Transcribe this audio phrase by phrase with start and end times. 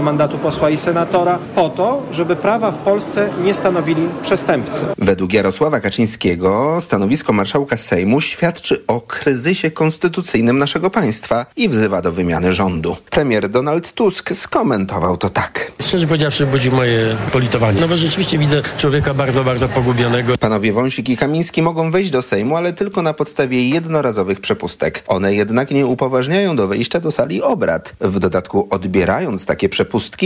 [0.00, 4.86] mandatu posła i senatora po to, żeby prawa w Polsce nie stanowili przestępcy.
[4.98, 12.12] Według Jarosława Kaczyńskiego stanowisko marszałka Sejmu świadczy o kryzysie konstytucyjnym naszego państwa i wzywa do
[12.12, 12.96] wymiany rządu.
[13.10, 15.72] Premier Donald Tusk skomentował to tak.
[15.82, 17.80] Szczerze powiedziawszy budzi moje politowanie.
[17.80, 20.38] No bo rzeczywiście widzę człowieka bardzo, bardzo pogubionego.
[20.38, 25.04] Panowie Wąsik i Kamiński mogą wejść do Sejmu, ale tylko na podstawie jednorazowych przepustek.
[25.06, 27.94] One jednak nie upoważniają do wejścia do sali obrad.
[28.00, 29.83] W dodatku odbierając takie przepustki,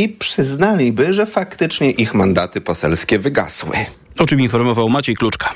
[0.09, 3.77] przyznaliby, że faktycznie ich mandaty poselskie wygasły.
[4.19, 5.55] O czym informował Maciej Kluczka.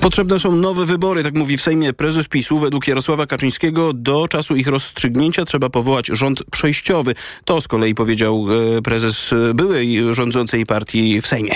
[0.00, 2.58] Potrzebne są nowe wybory, tak mówi w Sejmie prezes PiSu.
[2.58, 7.14] Według Jarosława Kaczyńskiego do czasu ich rozstrzygnięcia trzeba powołać rząd przejściowy.
[7.44, 8.46] To z kolei powiedział
[8.78, 11.54] e, prezes byłej rządzącej partii w Sejmie.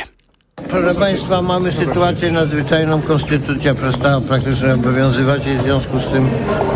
[0.69, 3.03] Proszę Państwa, mamy sytuację nadzwyczajną.
[3.03, 6.29] Konstytucja przestała praktycznie obowiązywać i w związku z tym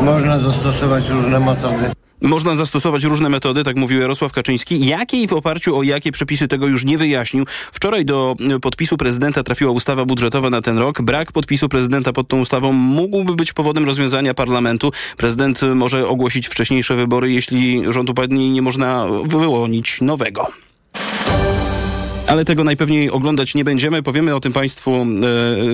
[0.05, 2.02] można zastosować różne metody.
[2.23, 4.87] Można zastosować różne metody, tak mówił Jarosław Kaczyński.
[4.87, 7.45] Jakie i w oparciu o jakie przepisy tego już nie wyjaśnił.
[7.73, 11.03] Wczoraj do podpisu prezydenta trafiła ustawa budżetowa na ten rok.
[11.03, 14.93] Brak podpisu prezydenta pod tą ustawą mógłby być powodem rozwiązania parlamentu.
[15.17, 20.47] Prezydent może ogłosić wcześniejsze wybory, jeśli rząd upadnie i nie można wyłonić nowego
[22.33, 24.03] ale tego najpewniej oglądać nie będziemy.
[24.03, 25.07] Powiemy o tym Państwu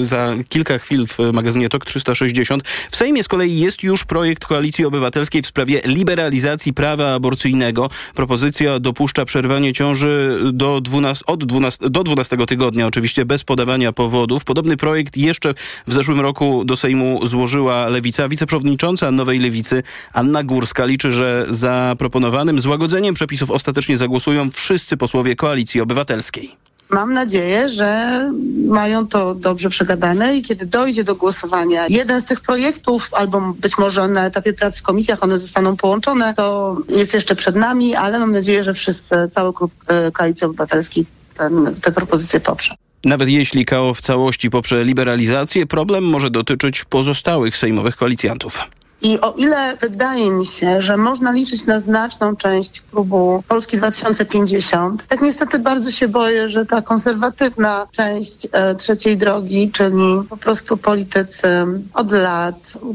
[0.01, 2.69] e, za kilka chwil w magazynie TOK 360.
[2.91, 7.91] W Sejmie z kolei jest już projekt Koalicji Obywatelskiej w sprawie liberalizacji prawa aborcyjnego.
[8.15, 14.45] Propozycja dopuszcza przerwanie ciąży do 12, od 12, do 12 tygodnia, oczywiście bez podawania powodów.
[14.45, 15.55] Podobny projekt jeszcze
[15.87, 18.29] w zeszłym roku do Sejmu złożyła Lewica.
[18.29, 25.37] Wiceprzewodnicząca Nowej Lewicy Anna Górska liczy, że za proponowanym złagodzeniem przepisów ostatecznie zagłosują wszyscy posłowie
[25.37, 26.48] Koalicji Obywatelskiej.
[26.91, 28.21] Mam nadzieję, że
[28.67, 33.79] mają to dobrze przegadane i kiedy dojdzie do głosowania jeden z tych projektów, albo być
[33.79, 38.19] może na etapie prac w komisjach one zostaną połączone, to jest jeszcze przed nami, ale
[38.19, 41.07] mam nadzieję, że wszyscy, cały klub e, Koalicji Obywatelskiej
[41.39, 42.75] ten, te propozycje poprze.
[43.05, 48.59] Nawet jeśli KO w całości poprze liberalizację, problem może dotyczyć pozostałych sejmowych koalicjantów.
[49.03, 55.07] I o ile wydaje mi się, że można liczyć na znaczną część klubu Polski 2050,
[55.07, 60.77] tak niestety bardzo się boję, że ta konserwatywna część e, trzeciej drogi, czyli po prostu
[60.77, 61.49] politycy
[61.95, 62.55] od lat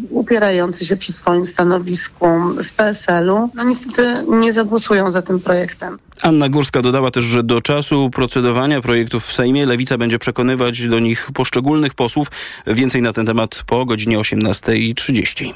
[0.09, 2.27] upierający się przy swoim stanowisku
[2.59, 5.99] z PSL-u, no niestety nie zagłosują za tym projektem.
[6.21, 10.99] Anna Górska dodała też, że do czasu procedowania projektów w Sejmie Lewica będzie przekonywać do
[10.99, 12.27] nich poszczególnych posłów.
[12.67, 15.53] Więcej na ten temat po godzinie 18.30.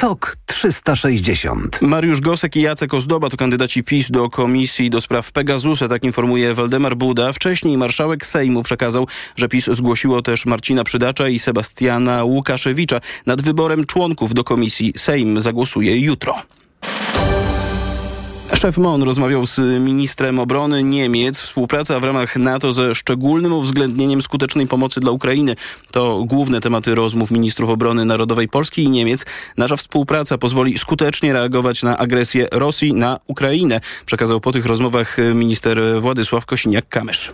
[0.00, 1.82] TOK 360.
[1.82, 6.54] Mariusz Gosek i Jacek Ozdoba to kandydaci PiS do Komisji do Spraw Pegasusa, tak informuje
[6.54, 7.32] Waldemar Buda.
[7.32, 9.06] Wcześniej marszałek Sejmu przekazał,
[9.36, 13.00] że PiS zgłosiło też Marcina Przydacza i Sebastiana Łukaszewicza.
[13.26, 16.42] Nad wyborem członków do Komisji Sejm zagłosuje jutro.
[18.54, 21.38] Szef MON rozmawiał z ministrem obrony Niemiec.
[21.38, 25.56] Współpraca w ramach NATO ze szczególnym uwzględnieniem skutecznej pomocy dla Ukrainy
[25.90, 29.24] to główne tematy rozmów ministrów obrony narodowej Polski i Niemiec.
[29.56, 35.80] Nasza współpraca pozwoli skutecznie reagować na agresję Rosji na Ukrainę, przekazał po tych rozmowach minister
[36.00, 37.32] Władysław Kosiniak-Kamysz.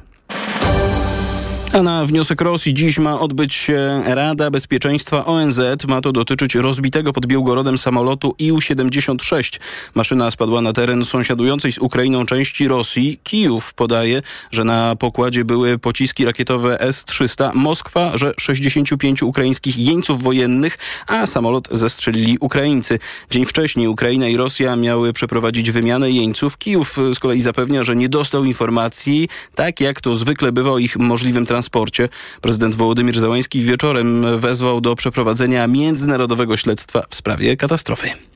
[1.77, 5.61] A na wniosek Rosji dziś ma odbyć się Rada Bezpieczeństwa ONZ.
[5.89, 9.61] Ma to dotyczyć rozbitego pod Białgorodem samolotu IU-76.
[9.95, 13.21] Maszyna spadła na teren sąsiadującej z Ukrainą części Rosji.
[13.23, 17.51] Kijów podaje, że na pokładzie były pociski rakietowe S-300.
[17.55, 22.99] Moskwa, że 65 ukraińskich jeńców wojennych, a samolot zestrzelili Ukraińcy.
[23.31, 26.59] Dzień wcześniej Ukraina i Rosja miały przeprowadzić wymianę jeńców.
[26.59, 30.97] Kijów z kolei zapewnia, że nie dostał informacji, tak jak to zwykle bywa o ich
[30.97, 32.09] możliwym transporcie transporcie.
[32.41, 38.36] Prezydent Wołodymir Załański wieczorem wezwał do przeprowadzenia międzynarodowego śledztwa w sprawie katastrofy.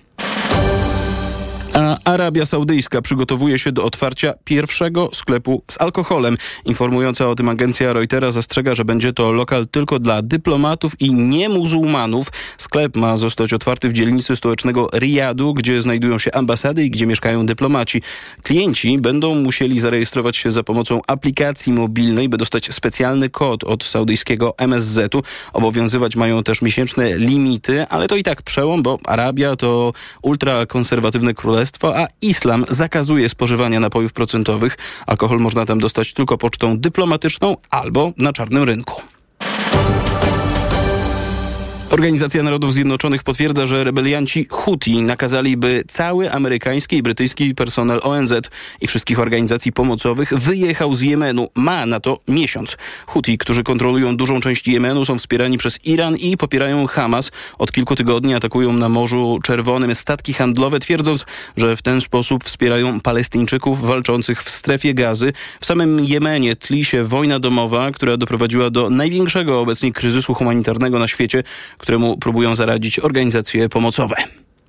[2.10, 6.36] Arabia Saudyjska przygotowuje się do otwarcia pierwszego sklepu z alkoholem.
[6.64, 12.26] Informująca o tym agencja Reutera zastrzega, że będzie to lokal tylko dla dyplomatów i niemuzułmanów.
[12.58, 17.46] Sklep ma zostać otwarty w dzielnicy stołecznego Riyadu, gdzie znajdują się ambasady i gdzie mieszkają
[17.46, 18.02] dyplomaci.
[18.42, 24.54] Klienci będą musieli zarejestrować się za pomocą aplikacji mobilnej, by dostać specjalny kod od saudyjskiego
[24.58, 25.22] MSZ-u.
[25.52, 29.92] Obowiązywać mają też miesięczne limity, ale to i tak przełom, bo Arabia to
[30.22, 34.78] ultrakonserwatywne królestwo a islam zakazuje spożywania napojów procentowych.
[35.06, 39.02] Alkohol można tam dostać tylko pocztą dyplomatyczną albo na czarnym rynku.
[41.90, 48.32] Organizacja Narodów Zjednoczonych potwierdza, że rebelianci Houthi nakazali, by cały amerykański i brytyjski personel ONZ
[48.80, 51.48] i wszystkich organizacji pomocowych wyjechał z Jemenu.
[51.54, 52.76] Ma na to miesiąc.
[53.06, 57.30] Houthi, którzy kontrolują dużą część Jemenu, są wspierani przez Iran i popierają Hamas.
[57.58, 61.24] Od kilku tygodni atakują na Morzu Czerwonym statki handlowe, twierdząc,
[61.56, 65.32] że w ten sposób wspierają Palestyńczyków walczących w strefie gazy.
[65.60, 71.08] W samym Jemenie tli się wojna domowa, która doprowadziła do największego obecnie kryzysu humanitarnego na
[71.08, 71.42] świecie,
[71.80, 74.16] któremu próbują zaradzić organizacje pomocowe.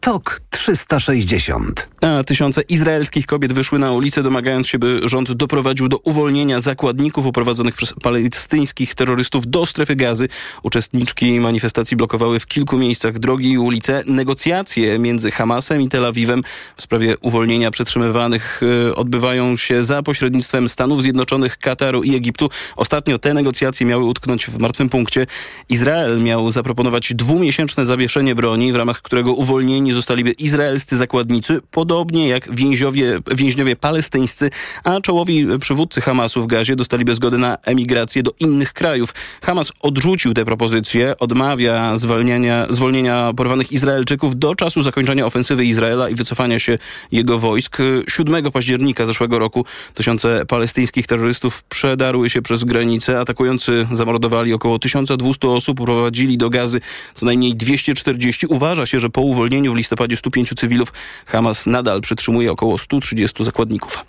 [0.01, 1.89] TOK 360.
[2.01, 7.25] A tysiące izraelskich kobiet wyszły na ulicę, domagając się, by rząd doprowadził do uwolnienia zakładników
[7.25, 10.27] uprowadzonych przez palestyńskich terrorystów do strefy gazy.
[10.63, 14.03] Uczestniczki manifestacji blokowały w kilku miejscach drogi i ulice.
[14.07, 16.43] Negocjacje między Hamasem i Tel Awiwem
[16.75, 22.49] w sprawie uwolnienia przetrzymywanych y, odbywają się za pośrednictwem Stanów Zjednoczonych, Kataru i Egiptu.
[22.75, 25.27] Ostatnio te negocjacje miały utknąć w martwym punkcie.
[25.69, 32.55] Izrael miał zaproponować dwumiesięczne zawieszenie broni, w ramach którego uwolnieni zostaliby izraelscy zakładnicy, podobnie jak
[32.55, 34.49] więźniowie, więźniowie palestyńscy,
[34.83, 39.13] a czołowi przywódcy Hamasu w Gazie dostaliby zgodę na emigrację do innych krajów.
[39.41, 46.15] Hamas odrzucił te propozycje, odmawia zwalniania, zwolnienia porwanych Izraelczyków do czasu zakończenia ofensywy Izraela i
[46.15, 46.77] wycofania się
[47.11, 47.77] jego wojsk.
[48.07, 53.19] 7 października zeszłego roku tysiące palestyńskich terrorystów przedarły się przez granicę.
[53.19, 56.81] Atakujący zamordowali około 1200 osób, uprowadzili do Gazy
[57.13, 58.47] co najmniej 240.
[58.47, 60.93] Uważa się, że po uwolnieniu w listopadzie 105 cywilów
[61.25, 64.05] Hamas nadal przytrzymuje około 130 zakładników.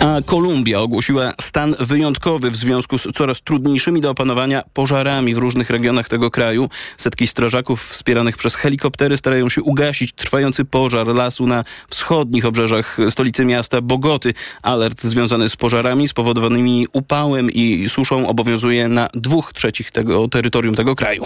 [0.00, 5.70] A Kolumbia ogłosiła stan wyjątkowy w związku z coraz trudniejszymi do opanowania pożarami w różnych
[5.70, 6.68] regionach tego kraju.
[6.96, 13.44] Setki strażaków wspieranych przez helikoptery starają się ugasić trwający pożar lasu na wschodnich obrzeżach stolicy
[13.44, 14.34] miasta Bogoty.
[14.62, 20.94] Alert związany z pożarami spowodowanymi upałem i suszą obowiązuje na dwóch trzecich tego terytorium tego
[20.94, 21.24] kraju.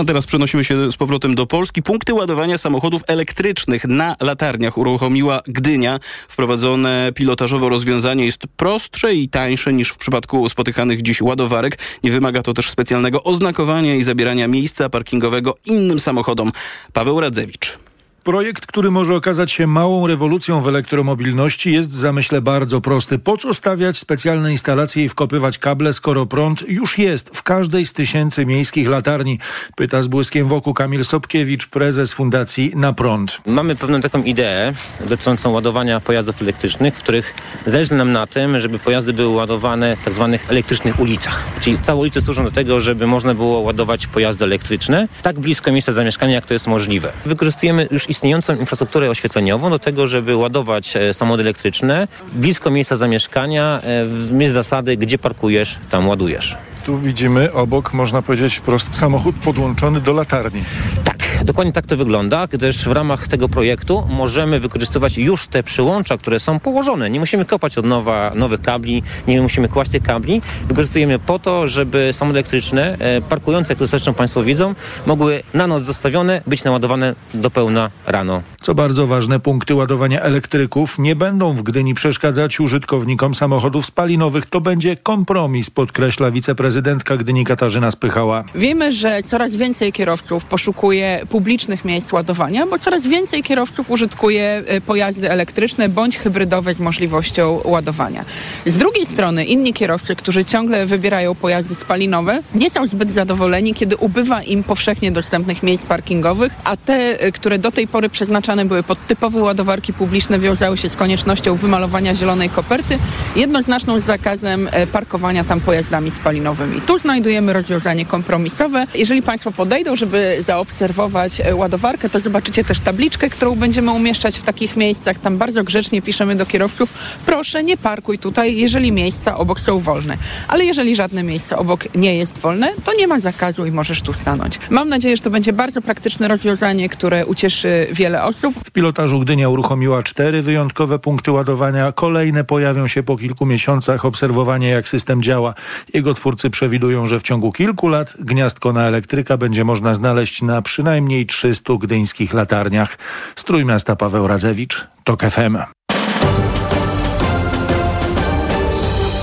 [0.00, 1.82] A teraz przenosimy się z powrotem do Polski.
[1.82, 6.00] Punkty ładowania samochodów elektrycznych na latarniach uruchomiła Gdynia.
[6.28, 11.78] Wprowadzone pilotażowo rozwiązanie jest prostsze i tańsze niż w przypadku spotykanych dziś ładowarek.
[12.04, 16.52] Nie wymaga to też specjalnego oznakowania i zabierania miejsca parkingowego innym samochodom.
[16.92, 17.85] Paweł Radzewicz.
[18.26, 23.18] Projekt, który może okazać się małą rewolucją w elektromobilności, jest w zamyśle bardzo prosty.
[23.18, 27.92] Po co stawiać specjalne instalacje i wkopywać kable, skoro prąd już jest w każdej z
[27.92, 29.38] tysięcy miejskich latarni?
[29.76, 33.40] Pyta z błyskiem wokół Kamil Sobkiewicz, prezes Fundacji Na Prąd.
[33.46, 37.34] Mamy pewną taką ideę dotyczącą ładowania pojazdów elektrycznych, w których
[37.66, 41.44] zależy nam na tym, żeby pojazdy były ładowane w tak zwanych elektrycznych ulicach.
[41.60, 45.92] Czyli całe ulice służą do tego, żeby można było ładować pojazdy elektryczne tak blisko miejsca
[45.92, 47.12] zamieszkania, jak to jest możliwe.
[47.26, 53.80] Wykorzystujemy już istniejącą infrastrukturę oświetleniową do tego, żeby ładować e, samochody elektryczne blisko miejsca zamieszkania,
[53.82, 56.56] e, w miejsc zasady, gdzie parkujesz, tam ładujesz.
[56.84, 60.64] Tu widzimy obok, można powiedzieć wprost, samochód podłączony do latarni.
[61.04, 61.15] Tak,
[61.46, 66.40] dokładnie tak to wygląda, gdyż w ramach tego projektu możemy wykorzystywać już te przyłącza, które
[66.40, 67.10] są położone.
[67.10, 70.42] Nie musimy kopać od nowa nowych kabli, nie musimy kłaść tych kabli.
[70.68, 74.74] Wykorzystujemy po to, żeby samochody elektryczne, e, parkujące, jak to zresztą Państwo widzą,
[75.06, 78.42] mogły na noc zostawione, być naładowane do pełna rano.
[78.60, 84.46] Co bardzo ważne, punkty ładowania elektryków nie będą w Gdyni przeszkadzać użytkownikom samochodów spalinowych.
[84.46, 88.44] To będzie kompromis, podkreśla wiceprezydentka Gdyni Katarzyna Spychała.
[88.54, 94.80] Wiemy, że coraz więcej kierowców poszukuje publicznych miejsc ładowania, bo coraz więcej kierowców użytkuje e,
[94.80, 98.24] pojazdy elektryczne bądź hybrydowe z możliwością ładowania.
[98.66, 103.96] Z drugiej strony inni kierowcy, którzy ciągle wybierają pojazdy spalinowe, nie są zbyt zadowoleni, kiedy
[103.96, 108.82] ubywa im powszechnie dostępnych miejsc parkingowych, a te, e, które do tej pory przeznaczane były
[108.82, 112.98] pod typowe ładowarki publiczne, wiązały się z koniecznością wymalowania zielonej koperty,
[113.36, 116.80] jednoznaczną z zakazem e, parkowania tam pojazdami spalinowymi.
[116.80, 118.86] Tu znajdujemy rozwiązanie kompromisowe.
[118.94, 124.42] Jeżeli Państwo podejdą, żeby zaobserwować e, ładowarkę, to zobaczycie też tabliczkę, którą będziemy umieszczać w
[124.42, 125.18] takich miejscach.
[125.18, 126.94] Tam bardzo grzecznie piszemy do kierowców,
[127.26, 130.16] proszę nie parkuj tutaj, jeżeli miejsca obok są wolne.
[130.48, 134.12] Ale jeżeli żadne miejsce obok nie jest wolne, to nie ma zakazu i możesz tu
[134.12, 134.58] stanąć.
[134.70, 138.54] Mam nadzieję, że to będzie bardzo praktyczne rozwiązanie, które ucieszy wiele osób.
[138.64, 141.92] W pilotażu Gdynia uruchomiła cztery wyjątkowe punkty ładowania.
[141.92, 145.54] Kolejne pojawią się po kilku miesiącach obserwowania, jak system działa.
[145.94, 150.62] Jego twórcy przewidują, że w ciągu kilku lat gniazdko na elektryka będzie można znaleźć na
[150.62, 152.98] przynajmniej 300 gdyńskich latarniach.
[153.36, 155.56] Z Trójmiasta Paweł Radzewicz, TOK FM.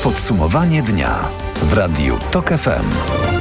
[0.03, 1.19] Podsumowanie dnia
[1.61, 3.32] w Radiu TOK FM.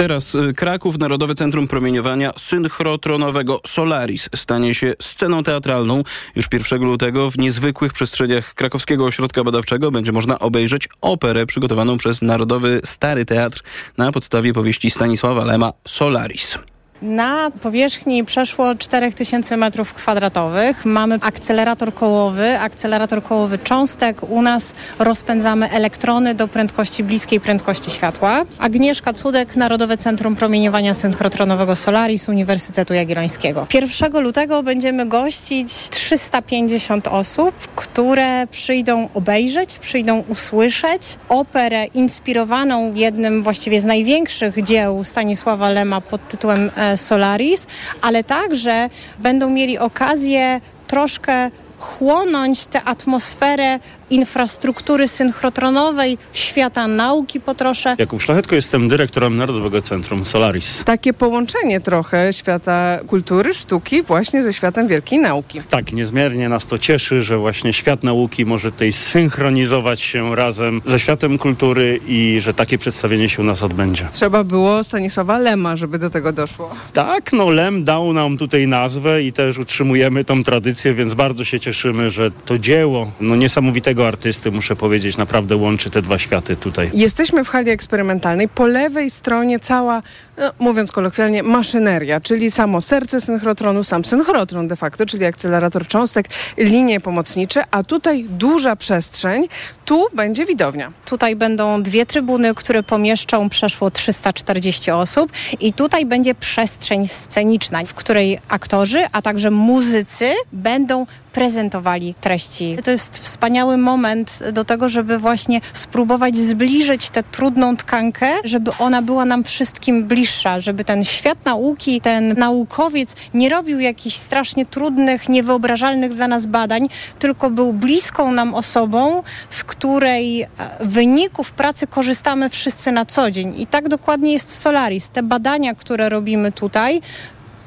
[0.00, 6.02] Teraz y, Kraków, Narodowe Centrum Promieniowania Synchrotronowego Solaris stanie się sceną teatralną.
[6.36, 12.22] Już 1 lutego w niezwykłych przestrzeniach Krakowskiego Ośrodka Badawczego będzie można obejrzeć operę przygotowaną przez
[12.22, 13.62] Narodowy Stary Teatr
[13.98, 16.58] na podstawie powieści Stanisława Lema Solaris.
[17.02, 24.30] Na powierzchni przeszło 4000 m2 mamy akcelerator kołowy, akcelerator kołowy cząstek.
[24.30, 28.44] U nas rozpędzamy elektrony do prędkości bliskiej prędkości światła.
[28.58, 33.66] Agnieszka Cudek, Narodowe Centrum Promieniowania Synchrotronowego Solaris Uniwersytetu Jagiellońskiego.
[33.74, 43.80] 1 lutego będziemy gościć 350 osób, które przyjdą obejrzeć, przyjdą usłyszeć operę inspirowaną jednym właściwie
[43.80, 47.66] z największych dzieł Stanisława Lema pod tytułem e, Solaris,
[48.02, 53.78] ale także będą mieli okazję troszkę chłonąć tę atmosferę
[54.10, 57.94] infrastruktury synchrotronowej, świata nauki po trosze.
[57.98, 60.82] Jakub Szlachetko, jestem dyrektorem Narodowego Centrum Solaris.
[60.84, 65.60] Takie połączenie trochę świata kultury, sztuki właśnie ze światem wielkiej nauki.
[65.70, 71.00] Tak, niezmiernie nas to cieszy, że właśnie świat nauki może tutaj synchronizować się razem ze
[71.00, 74.08] światem kultury i że takie przedstawienie się u nas odbędzie.
[74.12, 76.70] Trzeba było Stanisława Lema, żeby do tego doszło.
[76.92, 81.60] Tak, no Lem dał nam tutaj nazwę i też utrzymujemy tą tradycję, więc bardzo się
[81.60, 86.90] cieszymy, że to dzieło no niesamowitego artysty, muszę powiedzieć, naprawdę łączy te dwa światy tutaj.
[86.94, 88.48] Jesteśmy w hali eksperymentalnej.
[88.48, 90.02] Po lewej stronie cała,
[90.40, 96.28] no, mówiąc kolokwialnie, maszyneria, czyli samo serce synchrotronu, sam synchrotron de facto, czyli akcelerator cząstek,
[96.56, 99.48] linie pomocnicze, a tutaj duża przestrzeń,
[99.84, 100.92] tu będzie widownia.
[101.04, 107.94] Tutaj będą dwie trybuny, które pomieszczą przeszło 340 osób i tutaj będzie przestrzeń sceniczna, w
[107.94, 112.76] której aktorzy, a także muzycy będą prezentowali treści.
[112.84, 119.02] To jest wspaniały moment do tego, żeby właśnie spróbować zbliżyć tę trudną tkankę, żeby ona
[119.02, 125.28] była nam wszystkim bliższa, żeby ten świat nauki, ten naukowiec nie robił jakichś strasznie trudnych,
[125.28, 130.48] niewyobrażalnych dla nas badań, tylko był bliską nam osobą, z której e,
[130.80, 133.60] wyników pracy korzystamy wszyscy na co dzień.
[133.60, 135.10] I tak dokładnie jest Solaris.
[135.10, 137.00] Te badania, które robimy tutaj,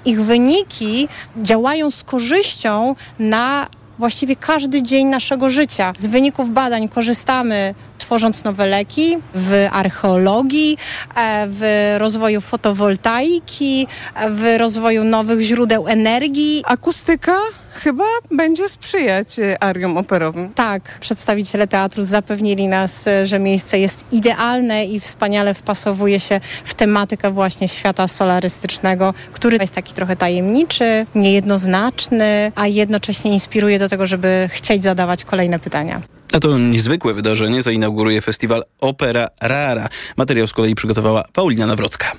[0.06, 3.68] ich wyniki działają z korzyścią na
[4.00, 5.94] właściwie każdy dzień naszego życia.
[5.98, 10.78] Z wyników badań korzystamy tworząc nowe leki, w archeologii,
[11.16, 16.64] e, w rozwoju fotowoltaiki, e, w rozwoju nowych źródeł energii.
[16.66, 17.38] Akustyka
[17.74, 20.54] chyba będzie sprzyjać e, ariom operowym.
[20.54, 27.32] Tak, przedstawiciele teatru zapewnili nas, że miejsce jest idealne i wspaniale wpasowuje się w tematykę
[27.32, 34.50] właśnie świata solarystycznego, który jest taki trochę tajemniczy, niejednoznaczny, a jednocześnie inspiruje do tego, żeby
[34.52, 36.02] chcieć zadawać kolejne pytania.
[36.34, 39.90] A to niezwykłe wydarzenie zainauguruje festiwal Opera Rara.
[40.18, 42.12] Materiał z kolei przygotowała Paulina Nawrocka.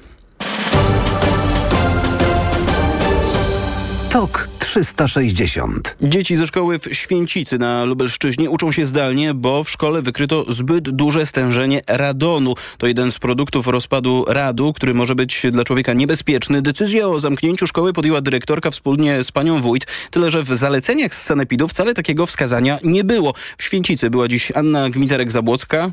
[4.10, 5.96] TOK 360.
[6.02, 10.90] Dzieci ze szkoły w Święcicy na Lubelszczyźnie uczą się zdalnie, bo w szkole wykryto zbyt
[10.90, 12.54] duże stężenie radonu.
[12.78, 16.62] To jeden z produktów rozpadu radu, który może być dla człowieka niebezpieczny.
[16.62, 19.86] Decyzję o zamknięciu szkoły podjęła dyrektorka wspólnie z panią wójt.
[20.10, 23.34] Tyle, że w zaleceniach z sanepidu wcale takiego wskazania nie było.
[23.58, 25.90] W Święcicy była dziś Anna Gmiterek-Zabłocka,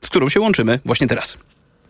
[0.00, 1.38] z którą się łączymy właśnie teraz.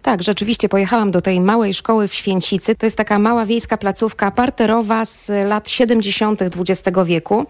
[0.03, 2.75] Tak, rzeczywiście pojechałam do tej małej szkoły w Święcicy.
[2.75, 6.43] To jest taka mała wiejska placówka parterowa z lat 70.
[6.43, 7.47] XX wieku.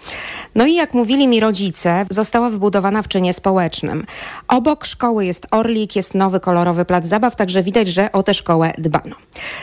[0.54, 4.06] No i jak mówili mi rodzice, została wybudowana w czynie społecznym.
[4.48, 8.72] Obok szkoły jest orlik, jest nowy kolorowy plac zabaw, także widać, że o tę szkołę
[8.78, 9.16] dbano.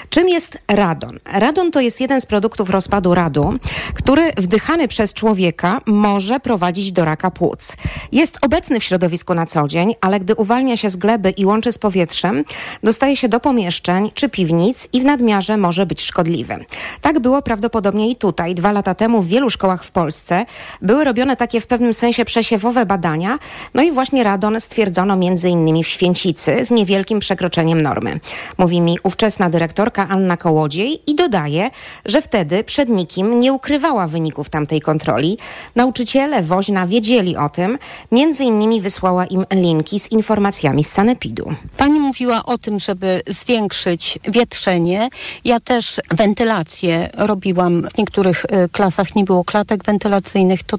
[0.09, 1.19] Czym jest radon?
[1.25, 3.53] Radon to jest jeden z produktów rozpadu radu,
[3.93, 7.75] który wdychany przez człowieka może prowadzić do raka płuc.
[8.11, 11.71] Jest obecny w środowisku na co dzień, ale gdy uwalnia się z gleby i łączy
[11.71, 12.43] z powietrzem,
[12.83, 16.65] dostaje się do pomieszczeń czy piwnic i w nadmiarze może być szkodliwy.
[17.01, 18.55] Tak było prawdopodobnie i tutaj.
[18.55, 20.45] Dwa lata temu w wielu szkołach w Polsce
[20.81, 23.39] były robione takie w pewnym sensie przesiewowe badania,
[23.73, 25.17] no i właśnie radon stwierdzono
[25.49, 28.19] innymi w Święcicy z niewielkim przekroczeniem normy.
[28.57, 31.69] Mówi mi ówczesna dyrektorka Anna Kołodziej i dodaje,
[32.05, 35.37] że wtedy przed nikim nie ukrywała wyników tamtej kontroli.
[35.75, 37.77] Nauczyciele woźna wiedzieli o tym,
[38.11, 41.53] między innymi wysłała im linki z informacjami z sanepidu.
[41.77, 45.09] Pani mówiła o tym, żeby zwiększyć wietrzenie.
[45.45, 47.83] Ja też wentylację robiłam.
[47.93, 50.77] W niektórych y, klasach nie było klatek wentylacyjnych, to,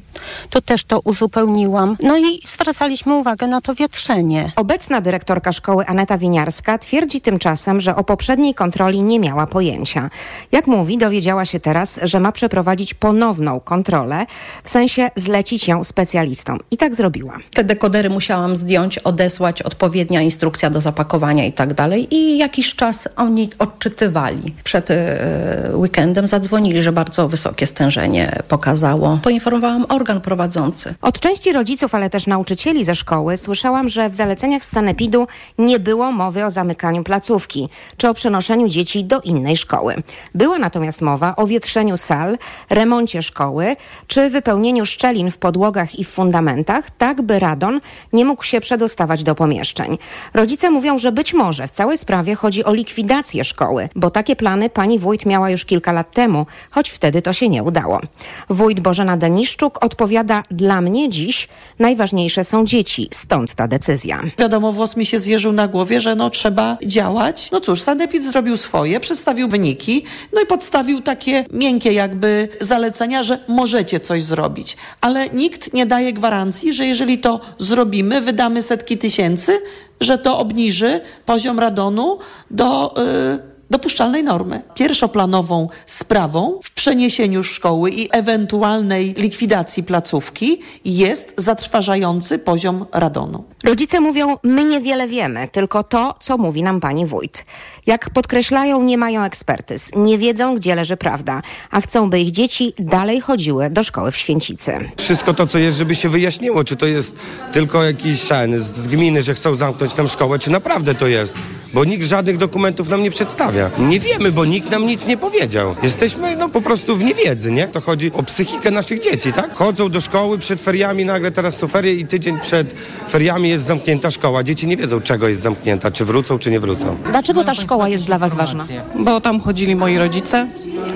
[0.50, 1.96] to też to uzupełniłam.
[2.02, 4.52] No i zwracaliśmy uwagę na to wietrzenie.
[4.56, 10.10] Obecna dyrektorka szkoły Aneta Winiarska twierdzi tymczasem, że o poprzedniej kontroli nie miała pojęcia.
[10.52, 14.26] Jak mówi, dowiedziała się teraz, że ma przeprowadzić ponowną kontrolę,
[14.64, 16.58] w sensie zlecić ją specjalistom.
[16.70, 17.36] I tak zrobiła.
[17.54, 21.79] Te dekodery musiałam zdjąć, odesłać, odpowiednia instrukcja do zapakowania i tak dalej.
[21.88, 24.54] I jakiś czas oni odczytywali.
[24.64, 29.18] Przed e, weekendem zadzwonili, że bardzo wysokie stężenie pokazało.
[29.22, 30.94] Poinformowałam organ prowadzący.
[31.02, 35.26] Od części rodziców, ale też nauczycieli ze szkoły słyszałam, że w zaleceniach z sanepidu
[35.58, 39.94] nie było mowy o zamykaniu placówki czy o przenoszeniu dzieci do innej szkoły.
[40.34, 42.38] Była natomiast mowa o wietrzeniu sal,
[42.70, 47.80] remoncie szkoły czy wypełnieniu szczelin w podłogach i w fundamentach, tak by radon
[48.12, 49.98] nie mógł się przedostawać do pomieszczeń.
[50.34, 54.70] Rodzice mówią, że być może w całej sprawie chodzi o likwidację szkoły, bo takie plany
[54.70, 58.00] pani wójt miała już kilka lat temu, choć wtedy to się nie udało.
[58.48, 61.48] Wójt Bożena Deniszczuk odpowiada, dla mnie dziś
[61.78, 64.22] najważniejsze są dzieci, stąd ta decyzja.
[64.38, 67.50] Wiadomo, włos mi się zjeżył na głowie, że no trzeba działać.
[67.50, 73.38] No cóż, Sanepid zrobił swoje, przedstawił wyniki, no i podstawił takie miękkie jakby zalecenia, że
[73.48, 74.76] możecie coś zrobić.
[75.00, 79.60] Ale nikt nie daje gwarancji, że jeżeli to zrobimy, wydamy setki tysięcy,
[80.00, 82.18] że to obniży poziom radonu
[82.50, 82.94] do...
[82.96, 84.62] Yy, dopuszczalnej normy.
[84.74, 93.44] Pierwszoplanową sprawą w przeniesieniu szkoły i ewentualnej likwidacji placówki jest zatrważający poziom radonu.
[93.64, 97.44] Rodzice mówią, my niewiele wiemy, tylko to, co mówi nam pani wójt.
[97.86, 102.74] Jak podkreślają, nie mają ekspertyz, nie wiedzą, gdzie leży prawda, a chcą, by ich dzieci
[102.78, 104.72] dalej chodziły do szkoły w Święcicy.
[104.96, 107.16] Wszystko to, co jest, żeby się wyjaśniło, czy to jest
[107.52, 111.34] tylko jakiś ten z gminy, że chcą zamknąć tam szkołę, czy naprawdę to jest.
[111.74, 113.70] Bo nikt żadnych dokumentów nam nie przedstawia.
[113.78, 115.76] Nie wiemy, bo nikt nam nic nie powiedział.
[115.82, 117.68] Jesteśmy no po prostu w niewiedzy, nie?
[117.68, 119.54] To chodzi o psychikę naszych dzieci, tak?
[119.54, 122.74] Chodzą do szkoły przed feriami, nagle teraz są ferie i tydzień przed
[123.10, 124.42] feriami jest zamknięta szkoła.
[124.42, 126.96] Dzieci nie wiedzą, czego jest zamknięta, czy wrócą, czy nie wrócą.
[127.10, 128.66] Dlaczego ta szkoła jest dla was ważna?
[128.98, 130.46] Bo tam chodzili moi rodzice,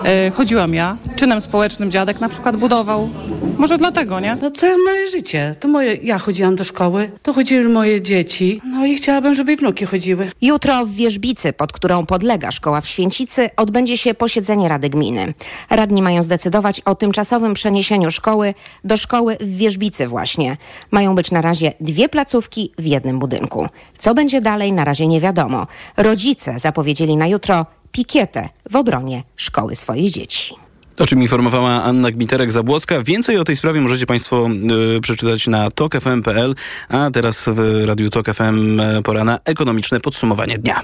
[0.04, 0.96] e, chodziłam ja.
[1.16, 3.08] Czynem społecznym dziadek na przykład budował.
[3.58, 4.36] Może dlatego, nie?
[4.42, 5.54] No co ja moje życie?
[5.60, 9.56] To moje, ja chodziłam do szkoły, to chodziły moje dzieci, no i chciałabym, żeby i
[9.56, 10.30] wnuki chodziły.
[10.42, 15.34] Jutro w Wierzbicy, pod którą podlega szkoła w Święcicy, odbędzie się posiedzenie Rady Gminy.
[15.70, 18.54] Radni mają zdecydować o tymczasowym przeniesieniu szkoły
[18.84, 20.56] do szkoły w Wierzbicy właśnie.
[20.90, 23.68] Mają być na razie dwie placówki w jednym budynku.
[23.98, 25.66] Co będzie dalej, na razie nie wiadomo.
[25.96, 30.54] Rodzice zapowiedzieli na jutro pikietę w obronie szkoły swoich dzieci.
[30.98, 33.04] O czym informowała Anna Gmiterek-Zabłocka.
[33.04, 34.48] Więcej o tej sprawie możecie Państwo
[34.96, 36.54] y, przeczytać na tokfm.pl,
[36.88, 40.80] a teraz w Radiu Tok FM pora na ekonomiczne podsumowanie dnia.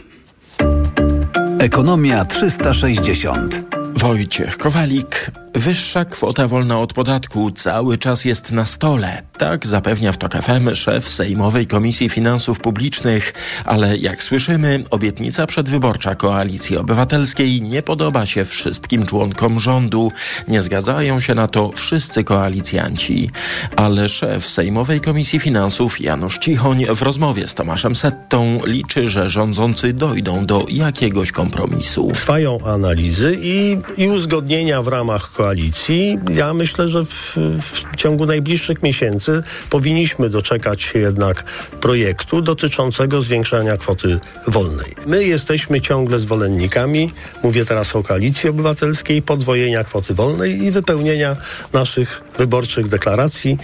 [1.59, 3.61] Ekonomia 360.
[3.97, 5.31] Wojciech Kowalik.
[5.55, 9.23] Wyższa kwota wolna od podatku cały czas jest na stole.
[9.39, 13.33] Tak zapewnia w TOK FM szef Sejmowej Komisji Finansów Publicznych.
[13.65, 20.13] Ale jak słyszymy, obietnica przedwyborcza Koalicji Obywatelskiej nie podoba się wszystkim członkom rządu.
[20.49, 23.31] Nie zgadzają się na to wszyscy koalicjanci.
[23.77, 29.93] Ale szef Sejmowej Komisji Finansów Janusz Cichoń w rozmowie z Tomaszem Settą liczy, że rządzący
[29.93, 32.11] dojdą do jakiegoś kompromisu.
[32.15, 36.19] Trwają analizy i, i uzgodnienia w ramach koalicji.
[36.35, 41.45] Ja myślę, że w, w ciągu najbliższych miesięcy powinniśmy doczekać się jednak
[41.81, 44.95] projektu dotyczącego zwiększania kwoty wolnej.
[45.07, 51.37] My jesteśmy ciągle zwolennikami, mówię teraz o koalicji obywatelskiej, podwojenia kwoty wolnej i wypełnienia
[51.73, 53.59] naszych wyborczych deklaracji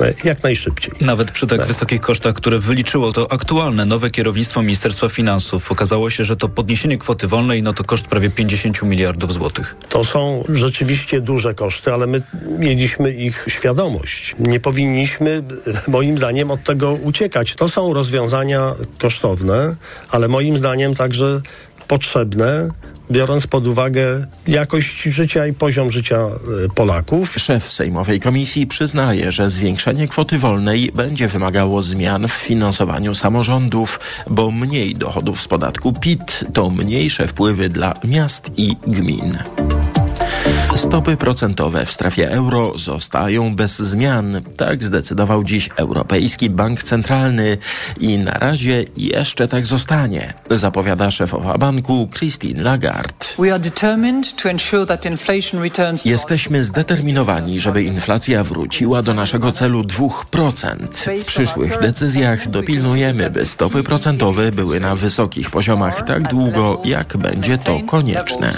[0.00, 0.94] e, jak najszybciej.
[1.00, 6.24] Nawet przy tak wysokich kosztach, które wyliczyło to aktualne nowe kierownictwo Ministerstwa Finansów, okazało się,
[6.24, 9.76] że to podniesienie kwoty wolnej, no to koszt prawie 50 miliardów złotych.
[9.88, 12.22] To są rzeczywiście duże koszty, ale my
[12.58, 14.36] mieliśmy ich świadomość.
[14.38, 15.42] Nie powinniśmy,
[15.88, 17.54] moim zdaniem, od tego uciekać.
[17.54, 19.76] To są rozwiązania kosztowne,
[20.10, 21.40] ale moim zdaniem także
[21.88, 22.68] potrzebne,
[23.10, 27.34] biorąc pod uwagę jakość życia i poziom życia e, Polaków.
[27.38, 34.00] Szef Sejmowej Komisji przyznaje, że zwiększenie kwoty wolnej będzie wymagało zmian w finansowaniu samorządów,
[34.30, 39.38] bo mniej dochodów z podatku PIT to mniejsze wpływy dla miast i gmin.
[40.76, 44.42] Stopy procentowe w strefie euro zostają bez zmian.
[44.56, 47.58] Tak zdecydował dziś Europejski Bank Centralny
[48.00, 53.26] i na razie jeszcze tak zostanie, zapowiada szefowa banku Christine Lagarde.
[56.04, 60.76] Jesteśmy zdeterminowani, żeby inflacja wróciła do naszego celu 2%.
[61.22, 67.58] W przyszłych decyzjach dopilnujemy, by stopy procentowe były na wysokich poziomach tak długo, jak będzie
[67.58, 68.52] to konieczne.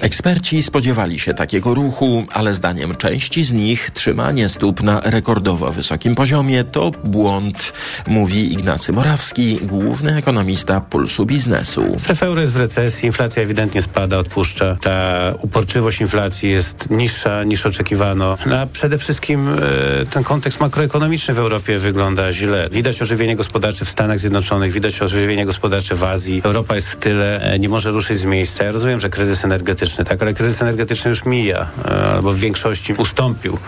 [0.00, 5.72] Eksperci z spodziewali się takiego ruchu, ale zdaniem części z nich trzymanie stóp na rekordowo
[5.72, 7.72] wysokim poziomie to błąd,
[8.06, 11.84] mówi Ignacy Morawski, główny ekonomista Pulsu Biznesu.
[11.98, 14.76] Strefa euro jest w recesji, inflacja ewidentnie spada, odpuszcza.
[14.80, 18.38] Ta uporczywość inflacji jest niższa niż oczekiwano.
[18.46, 22.68] No, a przede wszystkim e, ten kontekst makroekonomiczny w Europie wygląda źle.
[22.72, 26.40] Widać ożywienie gospodarcze w Stanach Zjednoczonych, widać ożywienie gospodarcze w Azji.
[26.44, 28.64] Europa jest w tyle, e, nie może ruszyć z miejsca.
[28.64, 32.92] Ja rozumiem, że kryzys energetyczny, tak, ale kryzys energetyczny już mija, e, albo w większości
[32.92, 33.58] ustąpił.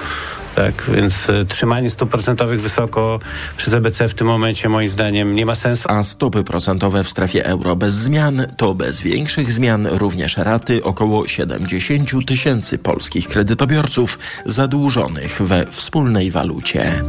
[0.55, 3.21] Tak, więc e, trzymanie stóp procentowych wysoko
[3.57, 5.89] przez EBC w tym momencie moim zdaniem nie ma sensu.
[5.89, 11.29] A stopy procentowe w strefie euro bez zmian to bez większych zmian również raty około
[11.29, 17.03] 70 tysięcy polskich kredytobiorców zadłużonych we wspólnej walucie.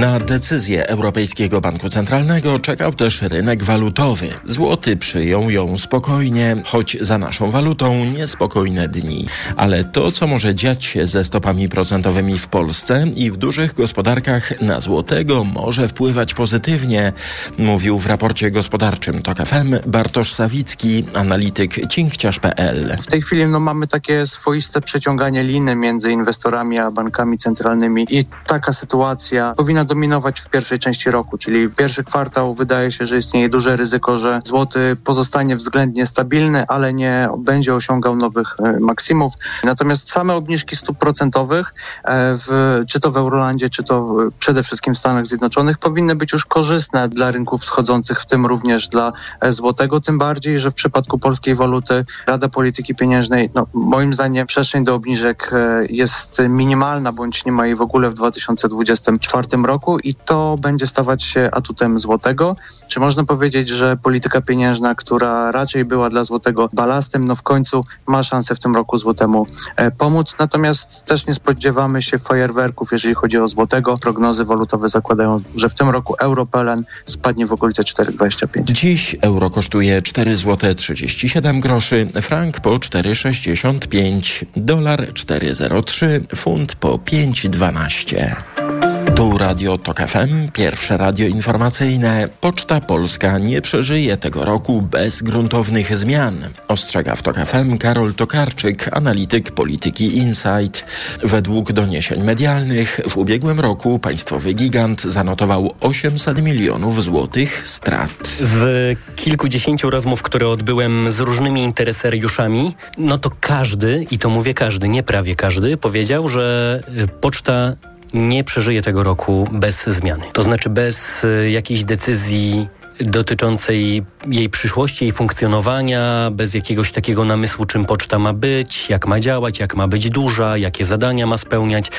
[0.00, 4.28] Na decyzję Europejskiego Banku Centralnego czekał też rynek walutowy.
[4.44, 9.26] Złoty przyjął ją spokojnie, choć za naszą walutą niespokojne dni.
[9.56, 14.60] Ale to, co może dziać się ze stopami procentowymi w Polsce i w dużych gospodarkach
[14.62, 17.12] na złotego może wpływać pozytywnie,
[17.58, 22.96] mówił w raporcie gospodarczym TOK FM Bartosz Sawicki, analityk cinkciarz.pl.
[23.00, 28.24] W tej chwili no, mamy takie swoiste przeciąganie liny między inwestorami a bankami centralnymi i
[28.46, 33.48] taka sytuacja powinna dominować w pierwszej części roku, czyli pierwszy kwartał wydaje się, że istnieje
[33.48, 39.32] duże ryzyko, że złoty pozostanie względnie stabilny, ale nie będzie osiągał nowych e, maksimów.
[39.64, 41.74] Natomiast same obniżki stóp procentowych,
[42.04, 46.32] e, w, czy to w Eurolandzie, czy to przede wszystkim w Stanach Zjednoczonych, powinny być
[46.32, 50.74] już korzystne dla rynków wschodzących, w tym również dla e, złotego, tym bardziej, że w
[50.74, 55.50] przypadku polskiej waluty Rada Polityki Pieniężnej, no, moim zdaniem przestrzeń do obniżek
[55.90, 61.22] jest minimalna, bądź nie ma jej w ogóle w 2024 roku i to będzie stawać
[61.22, 62.56] się atutem złotego.
[62.88, 67.84] Czy można powiedzieć, że polityka pieniężna, która raczej była dla złotego balastem, no w końcu
[68.06, 70.36] ma szansę w tym roku złotemu e, pomóc.
[70.38, 73.96] Natomiast też nie spodziewamy się fajerwerków, jeżeli chodzi o złotego.
[73.96, 78.64] Prognozy walutowe zakładają, że w tym roku euro PLN spadnie w okolice 4,25.
[78.64, 88.77] Dziś euro kosztuje 4 zł 37 groszy, frank po 4,65, dolar 4,03, funt po 5,12.
[89.18, 92.28] Tu Radio Tok FM, pierwsze radio informacyjne.
[92.40, 96.38] Poczta Polska nie przeżyje tego roku bez gruntownych zmian.
[96.68, 100.84] Ostrzega w Tok FM Karol Tokarczyk, analityk polityki Insight.
[101.22, 108.18] Według doniesień medialnych w ubiegłym roku państwowy gigant zanotował 800 milionów złotych strat.
[108.40, 114.88] W kilkudziesięciu rozmów, które odbyłem z różnymi interesariuszami, no to każdy, i to mówię każdy,
[114.88, 116.82] nie prawie każdy, powiedział, że
[117.20, 117.76] poczta
[118.14, 120.24] nie przeżyje tego roku bez zmiany.
[120.32, 122.68] To znaczy bez y, jakiejś decyzji
[123.00, 129.20] dotyczącej jej przyszłości, jej funkcjonowania, bez jakiegoś takiego namysłu, czym poczta ma być, jak ma
[129.20, 131.90] działać, jak ma być duża, jakie zadania ma spełniać.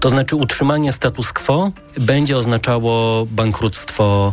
[0.00, 4.32] To znaczy utrzymanie status quo będzie oznaczało bankructwo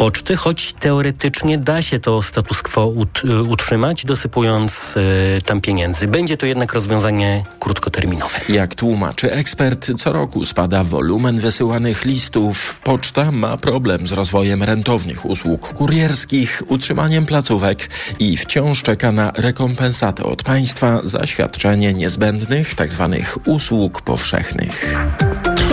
[0.00, 6.08] poczty, choć teoretycznie da się to status quo ut utrzymać, dosypując y, tam pieniędzy.
[6.08, 8.40] Będzie to jednak rozwiązanie krótkoterminowe.
[8.48, 12.80] Jak tłumaczy ekspert, co roku spada wolumen wysyłanych listów.
[12.84, 20.24] Poczta ma problem z rozwojem rentownych usług kurierskich, utrzymaniem placówek i wciąż czeka na rekompensatę
[20.24, 23.16] od państwa za świadczenie niezbędnych tzw.
[23.20, 24.94] Tak usług powszechnych.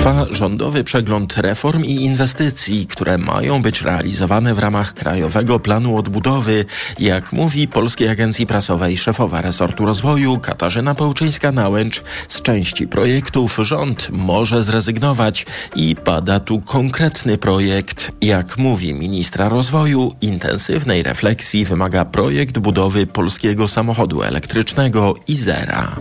[0.07, 6.65] Trwa rządowy przegląd reform i inwestycji, które mają być realizowane w ramach Krajowego Planu Odbudowy.
[6.99, 14.63] Jak mówi Polskiej Agencji Prasowej szefowa resortu rozwoju Katarzyna Pełczyńska-Nałęcz, z części projektów rząd może
[14.63, 18.11] zrezygnować i pada tu konkretny projekt.
[18.21, 25.95] Jak mówi ministra rozwoju, intensywnej refleksji wymaga projekt budowy polskiego samochodu elektrycznego Izera.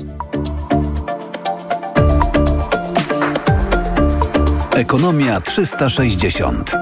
[4.77, 6.73] Ekonomia 360.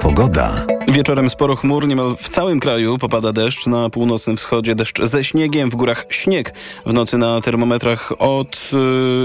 [0.00, 0.66] Pogoda.
[0.88, 3.66] Wieczorem sporo chmur, niemal w całym kraju popada deszcz.
[3.66, 6.54] Na północnym wschodzie deszcz ze śniegiem, w górach śnieg.
[6.86, 8.70] W nocy na termometrach od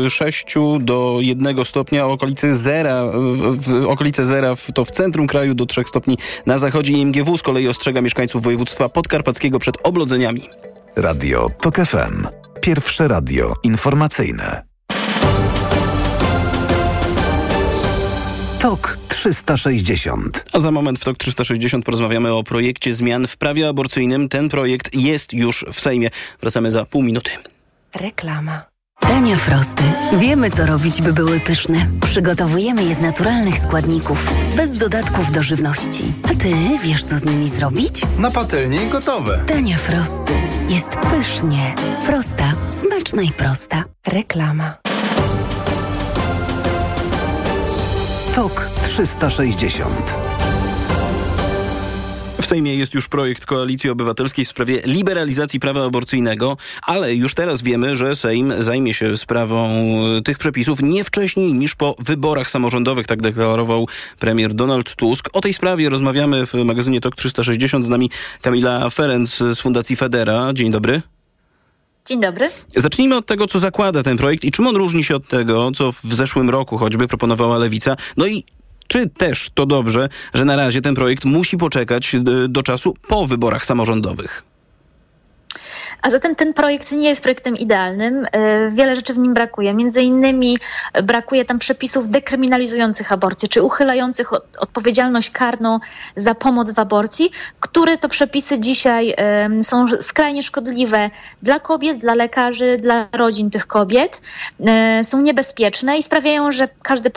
[0.09, 3.03] 6 y, do 1 stopnia, okolicy zera,
[3.59, 6.93] w okolice zera to w centrum kraju do 3 stopni na zachodzie.
[6.93, 10.41] IMGW z kolei ostrzega mieszkańców województwa podkarpackiego przed oblodzeniami.
[10.95, 12.27] Radio TOK FM.
[12.61, 14.63] Pierwsze radio informacyjne.
[18.59, 20.45] TOK 360.
[20.53, 24.29] A za moment w TOK 360 porozmawiamy o projekcie zmian w prawie aborcyjnym.
[24.29, 26.09] Ten projekt jest już w Sejmie.
[26.41, 27.31] Wracamy za pół minuty.
[27.95, 28.70] Reklama.
[29.01, 29.83] Dania Frosty.
[30.17, 31.87] Wiemy, co robić, by były pyszne.
[32.01, 36.13] Przygotowujemy je z naturalnych składników, bez dodatków do żywności.
[36.23, 38.01] A ty wiesz, co z nimi zrobić?
[38.19, 39.43] Na patelni gotowe.
[39.47, 40.33] Dania Frosty.
[40.69, 41.75] Jest pysznie.
[42.01, 42.53] Frosta.
[42.81, 43.83] Smaczna i prosta.
[44.07, 44.77] Reklama.
[48.35, 49.87] TOK 360
[50.29, 50.30] W
[52.51, 57.97] Sejmie jest już projekt Koalicji Obywatelskiej w sprawie liberalizacji prawa aborcyjnego, ale już teraz wiemy,
[57.97, 59.69] że Sejm zajmie się sprawą
[60.25, 63.87] tych przepisów nie wcześniej niż po wyborach samorządowych, tak deklarował
[64.19, 65.29] premier Donald Tusk.
[65.33, 68.09] O tej sprawie rozmawiamy w magazynie TOK 360 z nami
[68.41, 70.53] Kamila Ferenc z Fundacji Federa.
[70.53, 71.01] Dzień dobry.
[72.05, 72.49] Dzień dobry.
[72.75, 75.91] Zacznijmy od tego, co zakłada ten projekt i czym on różni się od tego, co
[75.91, 77.95] w zeszłym roku choćby proponowała Lewica.
[78.17, 78.43] No i
[78.91, 82.15] czy też to dobrze, że na razie ten projekt musi poczekać
[82.49, 84.50] do czasu po wyborach samorządowych?
[86.01, 88.25] A zatem ten projekt nie jest projektem idealnym.
[88.69, 89.73] Wiele rzeczy w nim brakuje.
[89.73, 90.57] Między innymi
[91.03, 95.79] brakuje tam przepisów dekryminalizujących aborcję, czy uchylających odpowiedzialność karną
[96.15, 99.15] za pomoc w aborcji, które to przepisy dzisiaj
[99.61, 101.09] są skrajnie szkodliwe
[101.41, 104.21] dla kobiet, dla lekarzy, dla rodzin tych kobiet.
[105.03, 107.11] Są niebezpieczne i sprawiają, że każde,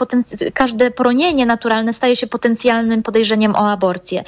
[0.53, 4.23] każde poronienie naturalne staje się potencjalnym podejrzeniem o aborcję.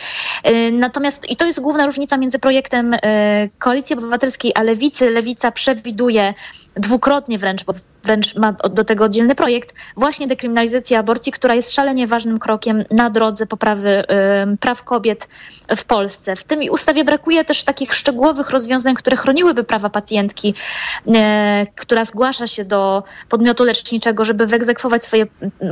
[0.71, 2.95] Natomiast, i to jest główna różnica między projektem
[3.59, 5.09] Koalicji Obywatelskiej a Lewicy.
[5.09, 6.33] Lewica przewiduje
[6.75, 7.73] dwukrotnie wręcz, bo
[8.07, 13.09] wręcz ma do tego oddzielny projekt, właśnie dekryminalizacja aborcji, która jest szalenie ważnym krokiem na
[13.09, 14.03] drodze poprawy
[14.59, 15.27] praw kobiet
[15.77, 16.35] w Polsce.
[16.35, 20.53] W tym ustawie brakuje też takich szczegółowych rozwiązań, które chroniłyby prawa pacjentki,
[21.07, 21.11] y,
[21.75, 25.27] która zgłasza się do podmiotu leczniczego, żeby wyegzekwować swoje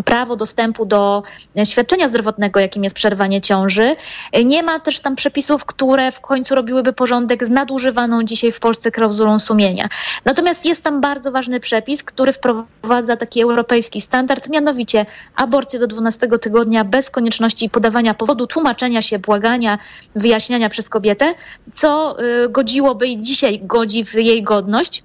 [0.05, 1.23] prawo dostępu do
[1.63, 3.95] świadczenia zdrowotnego, jakim jest przerwanie ciąży.
[4.45, 8.91] Nie ma też tam przepisów, które w końcu robiłyby porządek z nadużywaną dzisiaj w Polsce
[8.91, 9.89] klauzulą sumienia.
[10.25, 16.27] Natomiast jest tam bardzo ważny przepis, który wprowadza taki europejski standard, mianowicie aborcję do 12
[16.41, 19.77] tygodnia bez konieczności podawania powodu, tłumaczenia się, błagania,
[20.15, 21.33] wyjaśniania przez kobietę,
[21.71, 25.03] co y, godziłoby i dzisiaj godzi w jej godność.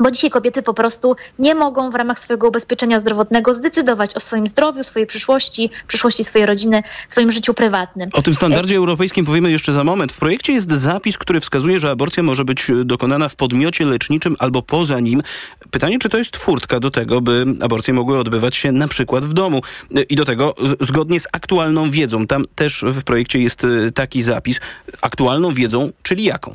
[0.00, 4.46] Bo dzisiaj kobiety po prostu nie mogą w ramach swojego ubezpieczenia zdrowotnego zdecydować o swoim
[4.46, 8.08] zdrowiu, swojej przyszłości, przyszłości swojej rodziny, swoim życiu prywatnym.
[8.12, 10.12] O tym standardzie europejskim powiemy jeszcze za moment.
[10.12, 14.62] W projekcie jest zapis, który wskazuje, że aborcja może być dokonana w podmiocie leczniczym albo
[14.62, 15.22] poza nim.
[15.70, 19.32] Pytanie, czy to jest furtka do tego, by aborcje mogły odbywać się na przykład w
[19.32, 19.60] domu.
[20.08, 22.26] I do tego zgodnie z aktualną wiedzą.
[22.26, 24.60] Tam też w projekcie jest taki zapis.
[25.00, 26.54] Aktualną wiedzą, czyli jaką?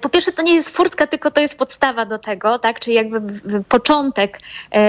[0.00, 2.80] Po pierwsze, to nie jest furtka, tylko to jest podstawa do tego, tak?
[2.80, 4.38] Czyli jakby początek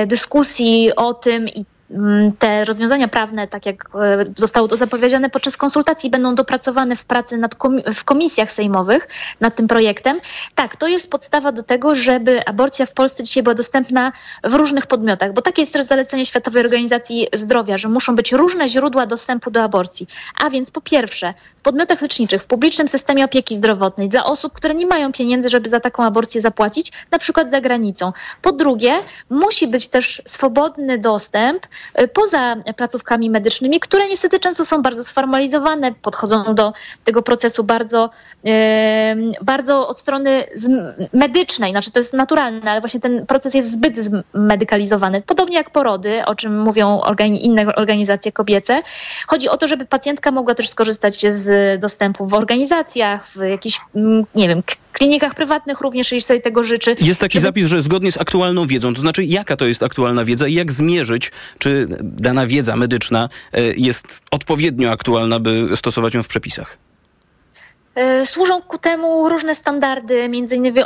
[0.08, 1.65] dyskusji o tym i
[2.39, 3.89] te rozwiązania prawne, tak jak
[4.38, 7.56] zostało to zapowiedziane podczas konsultacji, będą dopracowane w pracy nad
[7.93, 9.08] w komisjach sejmowych
[9.39, 10.19] nad tym projektem.
[10.56, 14.12] Tak, to jest podstawa do tego, żeby aborcja w Polsce dzisiaj była dostępna
[14.43, 18.67] w różnych podmiotach, bo takie jest też zalecenie Światowej Organizacji Zdrowia, że muszą być różne
[18.67, 20.08] źródła dostępu do aborcji.
[20.43, 24.75] A więc po pierwsze, w podmiotach leczniczych, w publicznym systemie opieki zdrowotnej dla osób, które
[24.75, 28.13] nie mają pieniędzy, żeby za taką aborcję zapłacić, na przykład za granicą.
[28.41, 28.95] Po drugie,
[29.29, 31.67] musi być też swobodny dostęp
[32.13, 38.10] poza placówkami medycznymi, które niestety często są bardzo sformalizowane, podchodzą do tego procesu bardzo,
[39.41, 40.46] bardzo od strony
[41.13, 43.98] medycznej, znaczy to jest naturalne, ale właśnie ten proces jest zbyt
[44.34, 45.22] zmedykalizowany.
[45.22, 48.82] Podobnie jak porody, o czym mówią inne organizacje kobiece.
[49.28, 53.82] Chodzi o to, żeby pacjentka mogła też skorzystać z dostępu w organizacjach, w jakichś,
[54.36, 56.96] nie wiem, klinikach prywatnych również, jeśli sobie tego życzy.
[57.02, 57.48] Jest taki żeby...
[57.48, 60.72] zapis, że zgodnie z aktualną wiedzą, to znaczy jaka to jest aktualna wiedza i jak
[60.72, 61.73] zmierzyć, czy
[62.04, 63.30] dana wiedza medyczna
[63.78, 66.78] jest odpowiednio aktualna, by stosować ją w przepisach?
[68.25, 70.82] Służą ku temu różne standardy, między innymi,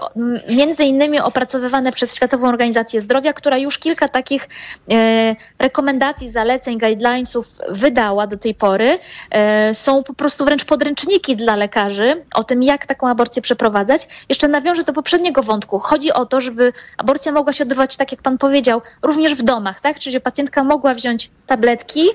[0.49, 4.49] między innymi opracowywane przez Światową Organizację Zdrowia, która już kilka takich
[4.91, 8.99] e, rekomendacji, zaleceń, guidelinesów wydała do tej pory.
[9.31, 14.07] E, są po prostu wręcz podręczniki dla lekarzy o tym, jak taką aborcję przeprowadzać.
[14.29, 15.79] Jeszcze nawiążę do poprzedniego wątku.
[15.79, 19.81] Chodzi o to, żeby aborcja mogła się odbywać, tak jak pan powiedział, również w domach,
[19.81, 19.99] tak?
[19.99, 22.07] Czyli pacjentka mogła wziąć tabletki,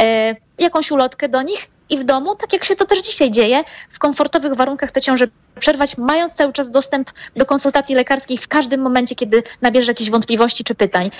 [0.00, 3.64] e, jakąś ulotkę do nich i w domu, tak jak się to też dzisiaj dzieje,
[3.88, 8.80] w komfortowych warunkach te ciąże przerwać, mając cały czas dostęp do konsultacji lekarskich w każdym
[8.80, 11.10] momencie, kiedy nabierze jakieś wątpliwości czy pytań.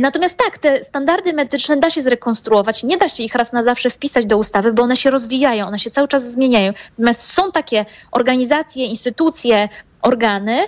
[0.00, 3.90] Natomiast tak, te standardy medyczne da się zrekonstruować, nie da się ich raz na zawsze
[3.90, 6.72] wpisać do ustawy, bo one się rozwijają, one się cały czas zmieniają.
[6.98, 9.68] Natomiast są takie organizacje, instytucje,
[10.02, 10.58] organy,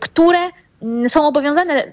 [0.00, 0.38] które
[1.08, 1.92] są obowiązane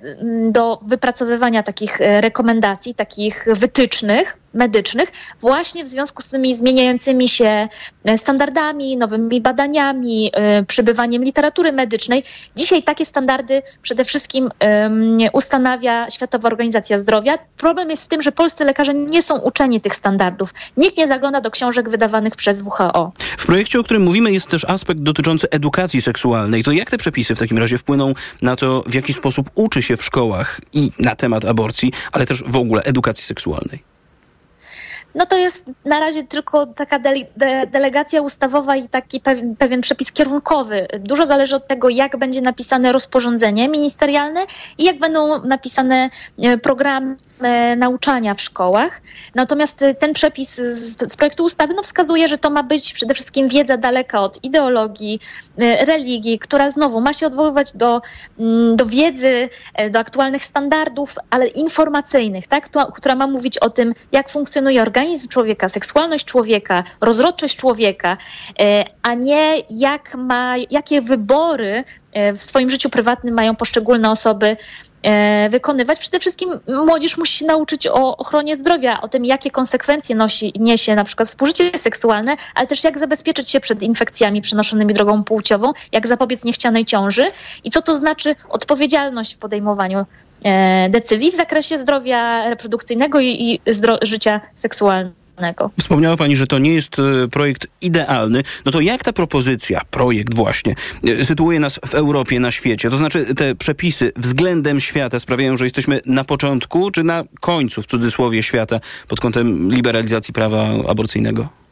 [0.51, 7.67] do wypracowywania takich rekomendacji, takich wytycznych medycznych, właśnie w związku z tymi zmieniającymi się
[8.05, 12.23] e, standardami, nowymi badaniami, e, przybywaniem literatury medycznej.
[12.55, 14.49] Dzisiaj takie standardy przede wszystkim
[15.33, 17.37] ustanawia Światowa Organizacja Zdrowia.
[17.57, 20.53] Problem jest w tym, że polscy lekarze nie są uczeni tych standardów.
[20.77, 23.11] Nikt nie zagląda do książek wydawanych przez WHO.
[23.37, 26.63] W projekcie, o którym mówimy, jest też aspekt dotyczący edukacji seksualnej.
[26.63, 29.97] To jak te przepisy w takim razie wpłyną na to, w jaki sposób uczy się
[29.97, 33.94] w szkołach i na temat aborcji, ale też w ogóle edukacji seksualnej?
[35.15, 39.21] No to jest na razie tylko taka de de delegacja ustawowa i taki
[39.57, 40.87] pewien przepis kierunkowy.
[40.99, 44.45] Dużo zależy od tego, jak będzie napisane rozporządzenie ministerialne
[44.77, 46.09] i jak będą napisane
[46.43, 47.15] e, programy
[47.77, 49.01] nauczania w szkołach.
[49.35, 53.13] Natomiast e, ten przepis z, z, projektu ustawy no, wskazuje, że to ma być przede
[53.13, 55.19] wszystkim wiedza daleka od ideologii,
[55.57, 58.01] e, religii, która znowu ma się odwoływać do,
[58.39, 59.49] mm, do wiedzy,
[59.91, 62.69] do aktualnych standardów, ale informacyjnych, tak?
[62.95, 68.17] która ma mówić o tym, jak funkcjonuje organizm człowieka, seksualność człowieka, rozrodczość człowieka,
[68.59, 74.47] e, a nie jak ma, jakie wybory e, w swoim życiu prywatnym mają poszczególne osoby
[74.47, 74.57] e,
[75.49, 75.99] wykonywać.
[75.99, 80.95] Przede wszystkim młodzież musi się nauczyć o ochronie zdrowia, o tym, jakie konsekwencje nosi, niesie
[80.95, 86.07] na przykład współżycie seksualne, ale też jak zabezpieczyć się przed infekcjami przenoszonymi drogą płciową, jak
[86.07, 87.31] zapobiec niechcianej ciąży
[87.63, 90.05] i co to znaczy odpowiedzialność w podejmowaniu
[90.43, 93.27] E, decyzji w zakresie zdrowia reprodukcyjnego i,
[93.65, 95.24] i zdro- życia seksualnego.
[95.79, 98.43] Wspomniała Pani, że to nie jest e, projekt idealny.
[98.65, 100.75] No to jak ta propozycja, projekt właśnie,
[101.07, 102.89] e, sytuuje nas w Europie, na świecie?
[102.89, 107.87] To znaczy te przepisy względem świata sprawiają, że jesteśmy na początku czy na końcu, w
[107.87, 111.64] cudzysłowie, świata pod kątem liberalizacji prawa aborcyjnego?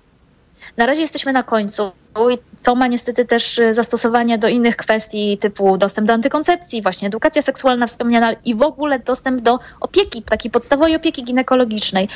[0.78, 1.92] Na razie jesteśmy na końcu.
[2.32, 7.08] I to ma niestety też y, zastosowanie do innych kwestii typu dostęp do antykoncepcji, właśnie
[7.08, 12.10] edukacja seksualna wspomniana i w ogóle dostęp do opieki, takiej podstawowej opieki ginekologicznej.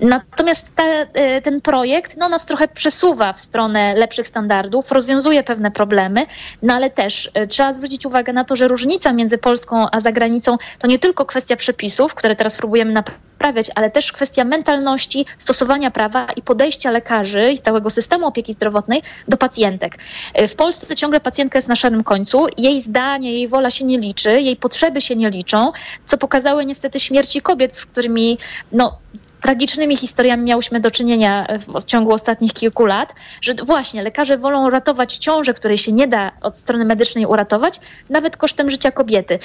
[0.00, 5.70] Natomiast te, y, ten projekt no, nas trochę przesuwa w stronę lepszych standardów, rozwiązuje pewne
[5.70, 6.26] problemy,
[6.62, 10.56] no ale też y, trzeba zwrócić uwagę na to, że różnica między Polską a zagranicą
[10.78, 12.92] to nie tylko kwestia przepisów, które teraz próbujemy
[13.38, 19.02] naprawiać, ale też kwestia mentalności, stosowania prawa i podejścia lekarzy i całego systemu opieki zdrowotnej
[19.28, 19.98] do pacjentek.
[20.34, 23.98] E, w Polsce ciągle pacjentka jest na szarym końcu, jej zdanie, jej wola się nie
[23.98, 25.72] liczy, jej potrzeby się nie liczą,
[26.04, 28.38] co pokazały niestety śmierci kobiet, z którymi
[28.72, 28.98] no,
[29.40, 31.46] tragicznymi historiami miałyśmy do czynienia
[31.80, 36.32] w ciągu ostatnich kilku lat, że właśnie lekarze wolą ratować ciążę, której się nie da
[36.40, 39.38] od strony medycznej uratować, nawet kosztem życia kobiety.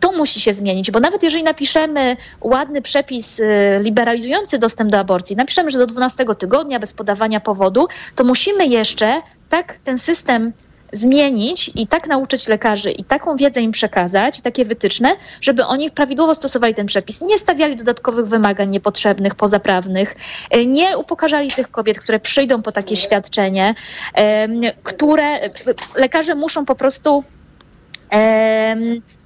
[0.00, 5.36] To musi się zmienić, bo nawet jeżeli napiszemy ładny przepis y, liberalizujący dostęp do aborcji,
[5.36, 10.52] napiszemy, że do 12 tygodnia bez podawania powodu, to musimy jeszcze tak ten system
[10.96, 16.34] zmienić i tak nauczyć lekarzy i taką wiedzę im przekazać, takie wytyczne, żeby oni prawidłowo
[16.34, 17.20] stosowali ten przepis.
[17.20, 20.14] Nie stawiali dodatkowych wymagań niepotrzebnych, pozaprawnych,
[20.50, 23.74] e, nie upokarzali tych kobiet, które przyjdą po takie świadczenie,
[24.82, 25.50] które
[25.96, 27.24] lekarze muszą po prostu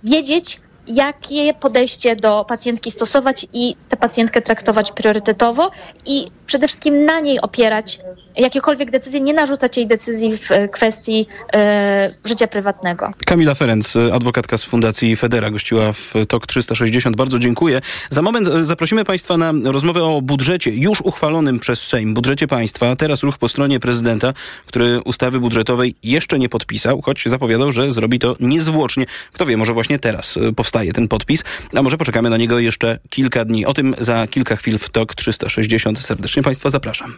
[0.04, 0.61] wiedzieć,
[0.94, 5.70] jakie podejście do pacjentki stosować i tę pacjentkę traktować priorytetowo
[6.07, 8.00] i przede wszystkim na niej opierać
[8.37, 13.11] jakiekolwiek decyzje, nie narzucać jej decyzji w kwestii e, życia prywatnego.
[13.26, 17.16] Kamila Ferenc, adwokatka z Fundacji Federa, gościła w TOK 360.
[17.16, 17.81] Bardzo dziękuję.
[18.11, 22.96] Za moment e, zaprosimy Państwa na rozmowę o budżecie już uchwalonym przez Sejm, budżecie państwa.
[22.96, 24.33] Teraz ruch po stronie prezydenta,
[24.66, 29.07] który ustawy budżetowej jeszcze nie podpisał, choć zapowiadał, że zrobi to niezwłocznie.
[29.33, 32.99] Kto wie, może właśnie teraz e, powstaje ten podpis, a może poczekamy na niego jeszcze
[33.11, 33.66] kilka dni.
[33.66, 35.99] O tym za kilka chwil w TOK 360.
[35.99, 37.14] Serdecznie Państwa zapraszam.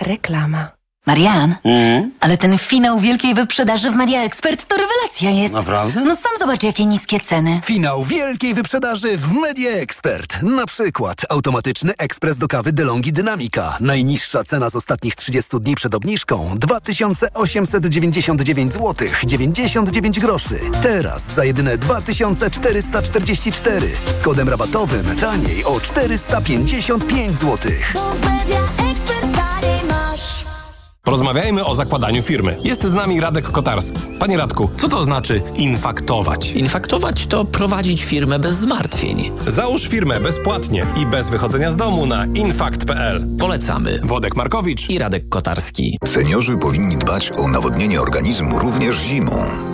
[0.00, 0.83] Reklama.
[1.06, 2.10] Marian, mm.
[2.20, 5.54] ale ten finał wielkiej wyprzedaży w Media Expert to rewelacja jest.
[5.54, 6.00] Naprawdę?
[6.00, 7.60] No sam zobacz, jakie niskie ceny.
[7.64, 10.42] Finał wielkiej wyprzedaży w Media Expert.
[10.42, 13.76] Na przykład automatyczny ekspres do kawy DeLonghi Dynamika.
[13.80, 20.58] Najniższa cena z ostatnich 30 dni przed obniżką 2899 zł 99 groszy.
[20.82, 23.90] Teraz za jedyne 2444
[24.20, 27.72] z kodem rabatowym taniej o 455 zł.
[31.04, 32.56] Porozmawiajmy o zakładaniu firmy.
[32.64, 33.98] Jest z nami Radek Kotarski.
[34.18, 36.52] Panie Radku, co to znaczy infaktować?
[36.52, 39.30] Infaktować to prowadzić firmę bez zmartwień.
[39.46, 43.26] Załóż firmę bezpłatnie i bez wychodzenia z domu na infakt.pl.
[43.38, 44.00] Polecamy.
[44.04, 45.98] Wodek Markowicz i Radek Kotarski.
[46.04, 49.73] Seniorzy powinni dbać o nawodnienie organizmu również zimą.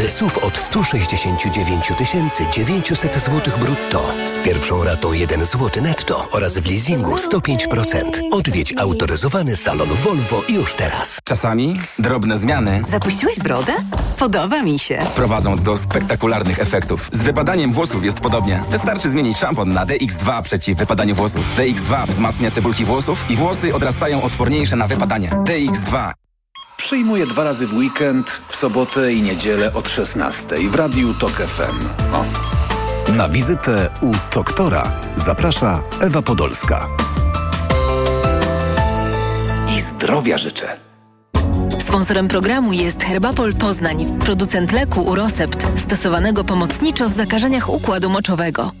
[0.07, 1.91] SUV od 169
[2.51, 4.13] 900 zł brutto.
[4.25, 8.03] Z pierwszą ratą 1 zł netto oraz w leasingu 105%.
[8.31, 11.17] Odwiedź autoryzowany salon Volvo już teraz.
[11.23, 13.73] Czasami drobne zmiany Zapuściłeś brodę?
[14.17, 14.99] Podoba mi się.
[15.15, 17.09] prowadzą do spektakularnych efektów.
[17.11, 18.59] Z wypadaniem włosów jest podobnie.
[18.69, 21.45] Wystarczy zmienić szampon na DX2 przeciw wypadaniu włosów.
[21.57, 25.29] DX2 wzmacnia cebulki włosów i włosy odrastają odporniejsze na wypadanie.
[25.29, 26.11] DX2
[26.81, 31.87] Przyjmuję dwa razy w weekend, w sobotę i niedzielę od 16 w Radiu TOK FM.
[32.13, 32.25] O.
[33.11, 36.87] Na wizytę u doktora zaprasza Ewa Podolska.
[39.77, 40.77] I zdrowia życzę.
[41.79, 48.80] Sponsorem programu jest Herbapol Poznań, producent leku Urosept, stosowanego pomocniczo w zakażeniach układu moczowego.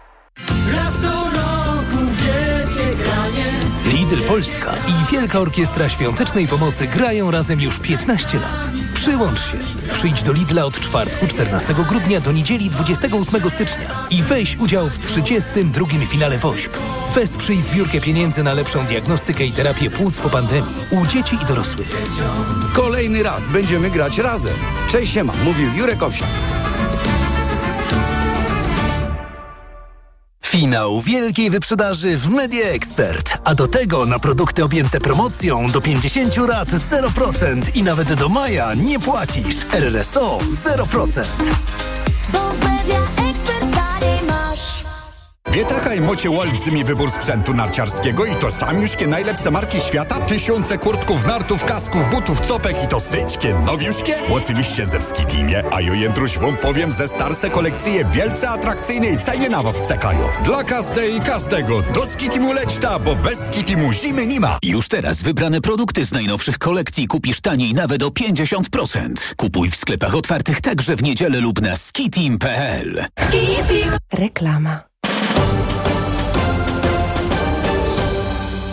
[3.91, 8.71] Lidl Polska i Wielka Orkiestra Świątecznej Pomocy grają razem już 15 lat.
[8.93, 9.57] Przyłącz się.
[9.93, 14.99] Przyjdź do Lidla od czwartku 14 grudnia do niedzieli 28 stycznia i weź udział w
[14.99, 15.87] 32.
[16.07, 16.77] finale WOŚP.
[17.15, 22.01] Wesprzyj zbiórkę pieniędzy na lepszą diagnostykę i terapię płuc po pandemii u dzieci i dorosłych.
[22.73, 24.55] Kolejny raz będziemy grać razem.
[24.89, 26.29] Cześć siema, mówił Jurek Owsiak.
[30.51, 33.37] Finał wielkiej wyprzedaży w Media Expert.
[33.43, 38.73] A do tego na produkty objęte promocją do 50 lat 0% i nawet do maja
[38.73, 39.55] nie płacisz.
[39.73, 42.70] RRSO 0%.
[45.53, 50.19] Wie takaj mocie olbrzymi wybór sprzętu narciarskiego i to samiuszkie najlepsze marki świata?
[50.19, 54.15] Tysiące kurtków, nartów, kasków, butów, copek i to syćkie, nowiuszkie?
[54.29, 59.63] Oczywiście ze Skitimie, a ja jędruś wam powiem, ze starsze kolekcje wielce atrakcyjnej cenie na
[59.63, 60.29] was czekają.
[60.43, 64.57] Dla każdej i każdego do Skitimu leć ta, bo bez Skitimu zimy nie ma.
[64.63, 69.35] Już teraz wybrane produkty z najnowszych kolekcji kupisz taniej nawet o 50%.
[69.35, 73.05] Kupuj w sklepach otwartych także w niedzielę lub na skitim.pl.
[74.13, 74.90] Reklama.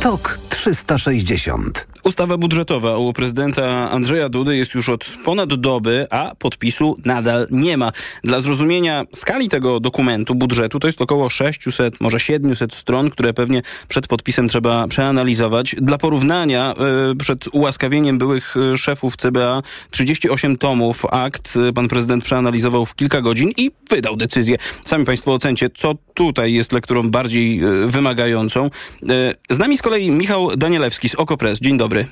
[0.00, 1.86] TOK 360.
[2.04, 7.76] Ustawa budżetowa u prezydenta Andrzeja Dudy jest już od ponad doby, a podpisu nadal nie
[7.76, 7.92] ma.
[8.24, 13.62] Dla zrozumienia skali tego dokumentu, budżetu, to jest około 600, może 700 stron, które pewnie
[13.88, 15.76] przed podpisem trzeba przeanalizować.
[15.78, 16.74] Dla porównania,
[17.12, 22.94] y, przed ułaskawieniem byłych y, szefów CBA 38 tomów akt y, pan prezydent przeanalizował w
[22.94, 24.56] kilka godzin i wydał decyzję.
[24.84, 28.66] Sami państwo ocencie, co tutaj jest lekturą bardziej y, wymagającą.
[28.66, 31.60] Y, z nami z kolei Michał Danielewski z OKO.press.
[31.60, 32.06] Dzień dobry.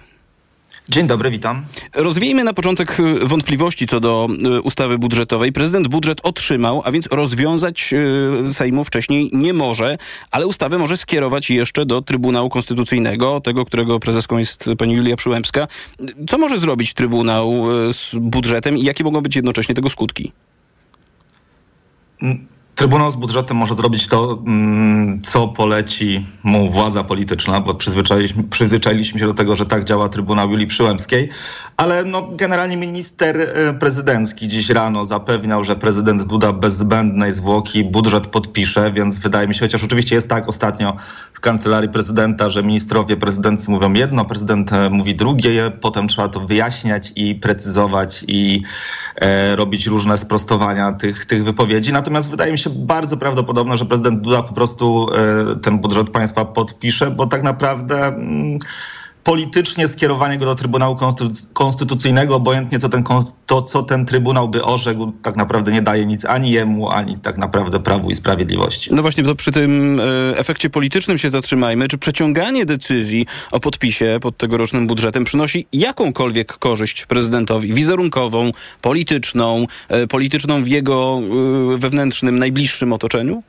[0.88, 1.64] Dzień dobry, witam.
[1.94, 4.28] Rozwiejmy na początek y, wątpliwości co do
[4.62, 5.52] ustawy budżetowej.
[5.52, 7.94] Prezydent budżet otrzymał, a więc rozwiązać
[8.52, 9.98] Sejmu wcześniej nie może,
[10.30, 15.68] ale ustawę może skierować jeszcze do Trybunału Konstytucyjnego, tego, którego prezeską jest pani Julia Przyłębska.
[16.28, 20.32] Co może zrobić Trybunał z budżetem i jakie mogą być jednocześnie tego skutki?
[22.76, 29.20] Trybunał z budżetem może zrobić to, mm, co poleci mu władza polityczna, bo przyzwyczailiśmy, przyzwyczailiśmy
[29.20, 31.28] się do tego, że tak działa Trybunał Julii Przyłębskiej,
[31.76, 37.84] ale no, generalnie minister e, prezydencki dziś rano zapewniał, że prezydent Duda bez zbędnej zwłoki
[37.84, 40.96] budżet podpisze, więc wydaje mi się, chociaż oczywiście jest tak ostatnio
[41.36, 46.40] w kancelarii prezydenta, że ministrowie prezydency mówią jedno, prezydent e, mówi drugie, potem trzeba to
[46.40, 48.62] wyjaśniać i precyzować i
[49.16, 51.92] e, robić różne sprostowania tych, tych wypowiedzi.
[51.92, 56.44] Natomiast wydaje mi się bardzo prawdopodobne, że prezydent Duda po prostu e, ten budżet państwa
[56.44, 58.58] podpisze, bo tak naprawdę mm,
[59.26, 60.96] politycznie skierowanie go do Trybunału
[61.52, 63.04] Konstytucyjnego, obojętnie co ten,
[63.46, 67.38] to, co ten Trybunał by orzekł, tak naprawdę nie daje nic ani jemu, ani tak
[67.38, 68.90] naprawdę Prawu i Sprawiedliwości.
[68.94, 71.88] No właśnie, to przy tym e, efekcie politycznym się zatrzymajmy.
[71.88, 77.74] Czy przeciąganie decyzji o podpisie pod tegorocznym budżetem przynosi jakąkolwiek korzyść prezydentowi?
[77.74, 78.50] Wizerunkową,
[78.82, 81.20] polityczną, e, polityczną w jego
[81.74, 83.42] e, wewnętrznym, najbliższym otoczeniu?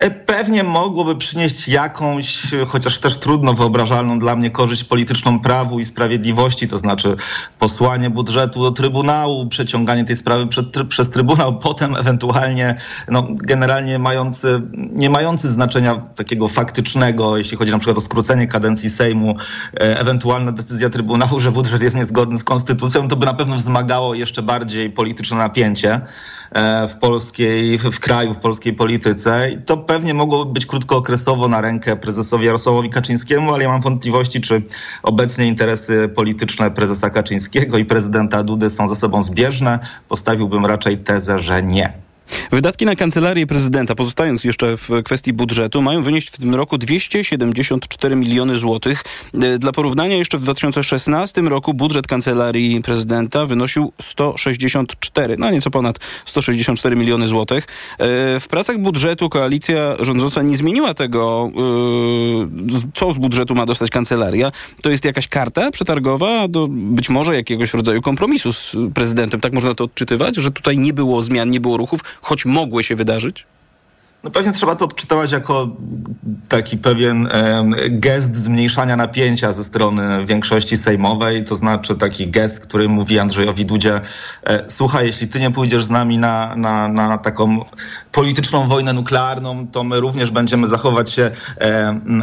[0.00, 5.84] E, pewnie mogłoby przynieść jakąś, chociaż też trudno wyobrażalną dla mnie korzyść polityczną prawu i
[5.84, 7.16] sprawiedliwości, to znaczy
[7.58, 12.74] posłanie budżetu do Trybunału, przeciąganie tej sprawy przed, przez Trybunał, potem ewentualnie,
[13.08, 18.90] no, generalnie mający, nie mający znaczenia takiego faktycznego, jeśli chodzi na przykład o skrócenie kadencji
[18.90, 19.34] Sejmu,
[19.74, 24.14] e, ewentualna decyzja Trybunału, że budżet jest niezgodny z konstytucją, to by na pewno wzmagało
[24.14, 26.00] jeszcze bardziej polityczne napięcie.
[26.52, 29.50] E, w polskiej, w kraju, w polskiej polityce.
[29.50, 34.40] I to pewnie mogłoby być krótkookresowo na rękę prezesowi Jarosławowi Kaczyńskiemu, ale ja mam wątpliwości,
[34.40, 34.62] czy
[35.02, 39.78] obecnie interesy polityczne prezesa Kaczyńskiego i prezydenta Dudy są ze sobą zbieżne.
[40.08, 42.09] Postawiłbym raczej tezę, że nie.
[42.52, 48.16] Wydatki na kancelarię prezydenta, pozostając jeszcze w kwestii budżetu, mają wynieść w tym roku 274
[48.16, 49.04] miliony złotych.
[49.34, 55.98] E, dla porównania jeszcze w 2016 roku budżet kancelarii prezydenta wynosił 164, no nieco ponad
[56.24, 57.64] 164 miliony złotych.
[57.64, 63.90] E, w pracach budżetu koalicja rządząca nie zmieniła tego, e, co z budżetu ma dostać
[63.90, 64.52] kancelaria.
[64.82, 69.40] To jest jakaś karta przetargowa do być może jakiegoś rodzaju kompromisu z prezydentem.
[69.40, 72.96] Tak można to odczytywać, że tutaj nie było zmian, nie było ruchów, choć mogły się
[72.96, 73.46] wydarzyć?
[74.24, 75.68] No pewnie trzeba to odczytywać jako
[76.48, 77.28] taki pewien
[77.88, 84.00] gest zmniejszania napięcia ze strony większości sejmowej, to znaczy taki gest, który mówi Andrzejowi Dudzie,
[84.44, 87.64] e, słuchaj, jeśli ty nie pójdziesz z nami na, na, na taką
[88.12, 91.30] polityczną wojnę nuklearną, to my również będziemy zachować się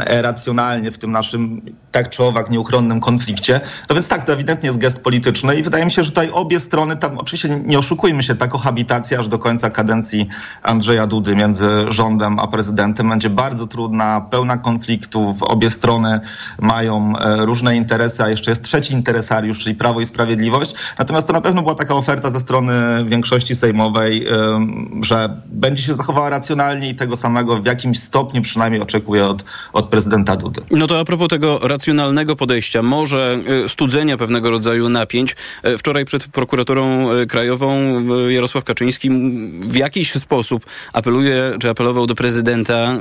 [0.06, 3.60] racjonalnie w tym naszym tak czy owak nieuchronnym konflikcie.
[3.88, 6.60] No więc tak, to ewidentnie jest gest polityczny i wydaje mi się, że tutaj obie
[6.60, 10.28] strony, tam oczywiście nie oszukujmy się, ta kohabitacja aż do końca kadencji
[10.62, 15.42] Andrzeja Dudy między rządem a prezydentem będzie bardzo trudna, pełna konfliktów.
[15.42, 16.20] Obie strony
[16.60, 20.74] mają e, różne interesy, a jeszcze jest trzeci interesariusz, czyli Prawo i Sprawiedliwość.
[20.98, 22.72] Natomiast to na pewno była taka oferta ze strony
[23.04, 24.26] większości sejmowej,
[25.02, 29.88] że będzie się zachowała racjonalnie i tego samego w jakimś stopniu przynajmniej oczekuje od, od
[29.88, 30.60] prezydenta Dudy.
[30.70, 35.36] No to a propos tego racjonalnego podejścia, może e, studzenia pewnego rodzaju napięć.
[35.62, 37.78] E, wczoraj przed prokuraturą krajową
[38.28, 39.10] Jarosław Kaczyński
[39.60, 42.98] w jakiś sposób apeluje, czy apelował do prezydenta y,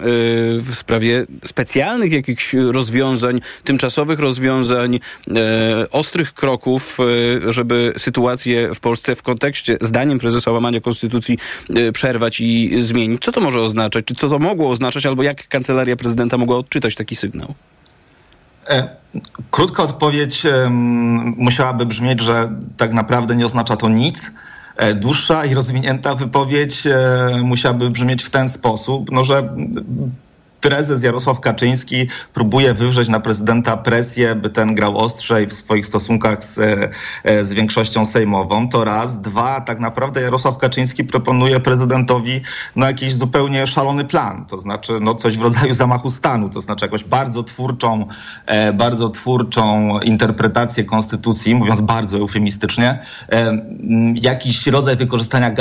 [0.62, 5.32] w sprawie specjalnych jakichś rozwiązań, tymczasowych rozwiązań, y,
[5.92, 11.38] ostrych kroków, y, żeby sytuację w Polsce w kontekście, zdaniem prezesa łamania konstytucji,
[11.94, 13.24] przerwać i zmienić.
[13.24, 14.06] Co to może oznaczać?
[14.06, 15.06] Czy co to mogło oznaczać?
[15.06, 17.54] Albo jak kancelaria prezydenta mogła odczytać taki sygnał?
[18.70, 18.90] E,
[19.52, 20.44] krótka odpowiedź
[21.38, 24.32] musiałaby brzmieć, że tak naprawdę nie oznacza to nic
[24.96, 29.56] dłuższa i rozwinięta wypowiedź e, musiałaby brzmieć w ten sposób, no, że
[30.62, 36.44] prezes Jarosław Kaczyński próbuje wywrzeć na prezydenta presję, by ten grał ostrzej w swoich stosunkach
[36.44, 36.60] z,
[37.24, 38.70] e, z większością sejmową.
[38.70, 39.22] To raz.
[39.22, 42.42] Dwa, tak naprawdę Jarosław Kaczyński proponuje prezydentowi
[42.76, 46.86] no, jakiś zupełnie szalony plan, to znaczy no, coś w rodzaju zamachu stanu, to znaczy
[46.86, 48.08] jakąś bardzo twórczą,
[48.46, 53.00] e, bardzo twórczą interpretację konstytucji, mówiąc bardzo eufemistycznie,
[53.32, 53.58] e,
[54.16, 55.52] jakiś rodzaj wykorzystania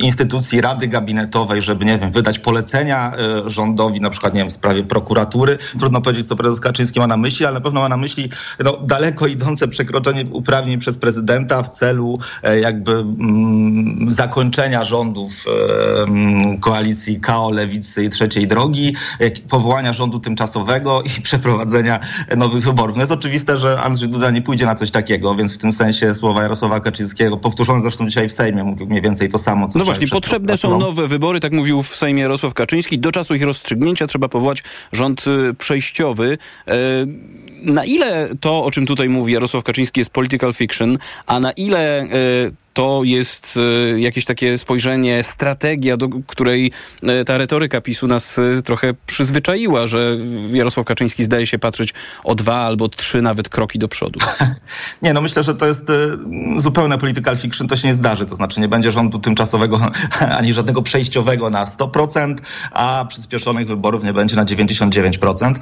[0.00, 3.12] instytucji Rady Gabinetowej, żeby, nie wiem, wydać polecenia
[3.50, 5.58] rządowi, na przykład, nie wiem, w sprawie prokuratury.
[5.78, 8.30] Trudno powiedzieć, co prezes Kaczyński ma na myśli, ale na pewno ma na myśli
[8.64, 16.02] no, daleko idące przekroczenie uprawnień przez prezydenta w celu e, jakby mm, zakończenia rządów e,
[16.02, 18.96] mm, koalicji KO, Lewicy i Trzeciej Drogi,
[19.48, 21.98] powołania rządu tymczasowego i przeprowadzenia
[22.36, 22.96] nowych wyborów.
[22.96, 26.14] No jest oczywiste, że Andrzej Duda nie pójdzie na coś takiego, więc w tym sensie
[26.14, 29.84] słowa Jarosława Kaczyńskiego, powtórzone zresztą dzisiaj w Sejmie, mówił mniej więcej to samo, co No
[29.84, 32.98] właśnie, potrzebne są nowe wybory, tak mówił w Sejmie Jarosław Kaczyński.
[32.98, 34.62] Do czasu ich rozstrzygnięcia trzeba powołać
[34.92, 36.38] rząd y, przejściowy.
[36.68, 36.74] E,
[37.62, 42.00] na ile to, o czym tutaj mówi Jarosław Kaczyński, jest political fiction, a na ile
[42.00, 42.06] e,
[42.72, 43.58] to jest
[43.94, 49.86] e, jakieś takie spojrzenie, strategia, do której e, ta retoryka PiSu nas e, trochę przyzwyczaiła,
[49.86, 50.16] że
[50.52, 51.94] Jarosław Kaczyński zdaje się patrzeć
[52.24, 54.20] o dwa albo trzy nawet kroki do przodu.
[55.02, 55.86] Nie, no myślę, że to jest
[56.56, 58.26] zupełne political fiction, to się nie zdarzy.
[58.26, 59.80] To znaczy nie będzie rządu tymczasowego
[60.38, 62.34] ani żadnego przejściowego na 100%,
[62.72, 65.54] a przyspieszonych wyborów nie będzie na 99%.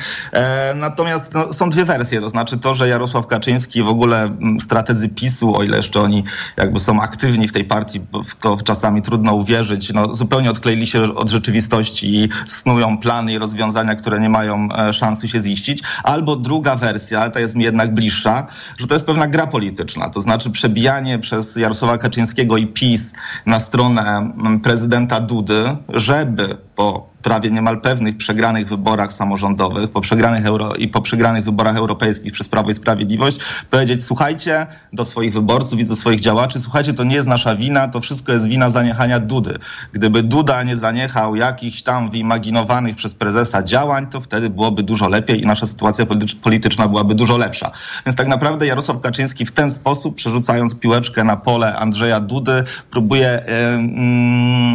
[0.75, 5.57] Natomiast no, są dwie wersje, to znaczy to, że Jarosław Kaczyński w ogóle strategzy PiSu,
[5.57, 6.25] o ile jeszcze oni
[6.57, 11.03] jakby są aktywni w tej partii, w to czasami trudno uwierzyć, no, zupełnie odkleili się
[11.03, 15.83] od rzeczywistości i snują plany i rozwiązania, które nie mają e, szansy się ziścić.
[16.05, 18.47] Albo druga wersja, ta jest mi jednak bliższa,
[18.79, 23.13] że to jest pewna gra polityczna, to znaczy przebijanie przez Jarosława Kaczyńskiego i PiS
[23.47, 24.33] na stronę
[24.63, 31.01] prezydenta Dudy, żeby po prawie niemal pewnych przegranych wyborach samorządowych po przegranych euro, i po
[31.01, 33.39] przegranych wyborach europejskich przez Prawo i Sprawiedliwość
[33.71, 37.89] powiedzieć, słuchajcie do swoich wyborców i do swoich działaczy, słuchajcie, to nie jest nasza wina,
[37.89, 39.59] to wszystko jest wina zaniechania Dudy.
[39.93, 45.43] Gdyby Duda nie zaniechał jakichś tam wyimaginowanych przez prezesa działań, to wtedy byłoby dużo lepiej
[45.43, 46.07] i nasza sytuacja
[46.43, 47.71] polityczna byłaby dużo lepsza.
[48.07, 53.45] Więc tak naprawdę Jarosław Kaczyński w ten sposób, przerzucając piłeczkę na pole Andrzeja Dudy, próbuje
[53.47, 53.53] yy,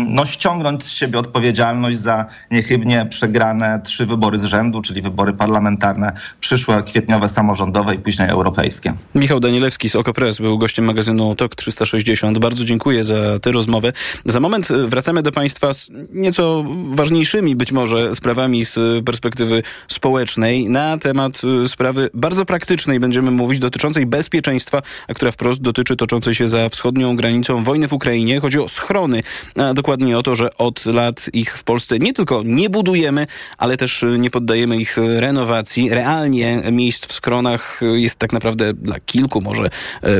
[0.09, 6.13] no, ściągnąć z siebie odpowiedzialność za niechybnie przegrane trzy wybory z rzędu, czyli wybory parlamentarne,
[6.39, 8.93] przyszłe kwietniowe samorządowe i później europejskie.
[9.15, 12.39] Michał Danielewski z OKO.press był gościem magazynu TOK 360.
[12.39, 13.93] Bardzo dziękuję za tę rozmowę.
[14.25, 20.69] Za moment wracamy do Państwa z nieco ważniejszymi być może sprawami z perspektywy społecznej.
[20.69, 26.49] Na temat sprawy bardzo praktycznej będziemy mówić, dotyczącej bezpieczeństwa, a która wprost dotyczy toczącej się
[26.49, 28.39] za wschodnią granicą wojny w Ukrainie.
[28.39, 29.23] Chodzi o schrony,
[29.57, 33.27] a dokładnie o to, że od lat ich w Polsce nie tylko nie budujemy,
[33.57, 35.89] ale też nie poddajemy ich renowacji.
[35.89, 39.69] Realnie miejsc w skronach jest tak naprawdę dla kilku może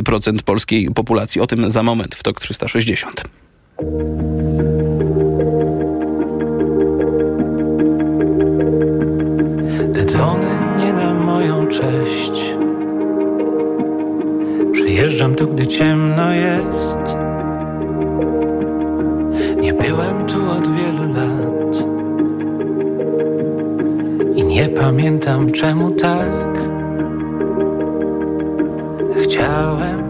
[0.06, 1.42] procent polskiej populacji.
[1.42, 3.24] O tym za moment w TOK 360.
[9.94, 10.48] Te dzwony
[10.78, 12.56] nie na moją cześć.
[14.72, 17.31] Przyjeżdżam tu, gdy ciemno jest.
[19.62, 21.86] Nie byłem tu od wielu lat.
[24.36, 26.60] I nie pamiętam czemu tak.
[29.24, 30.02] Chciałem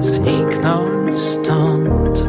[0.00, 2.28] zniknąć stąd.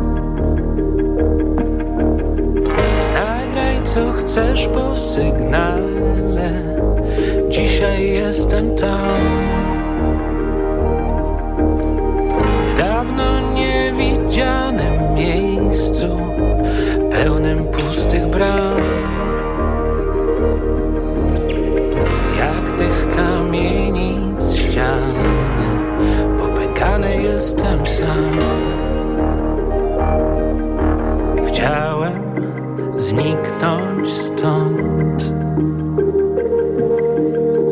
[3.14, 6.52] Nagraj co chcesz po sygnale.
[7.50, 9.20] Dzisiaj jestem tam.
[12.78, 16.29] Dawno niewidzianym miejscu,
[17.24, 18.78] pełnym pustych bram.
[22.38, 25.14] Jak tych kamienic ścian,
[26.38, 28.40] popękany jestem sam.
[31.48, 32.24] Chciałem
[32.98, 35.32] zniknąć stąd,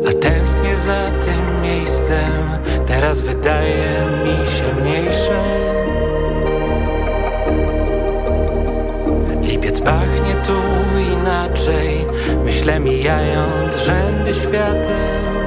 [0.08, 2.32] a tęsknię za tym miejscem.
[2.86, 5.87] Teraz wydaje mi się mniejsze.
[9.88, 10.58] Pachnie tu
[11.12, 12.06] inaczej,
[12.44, 15.37] myślę mijając rzędy świateł.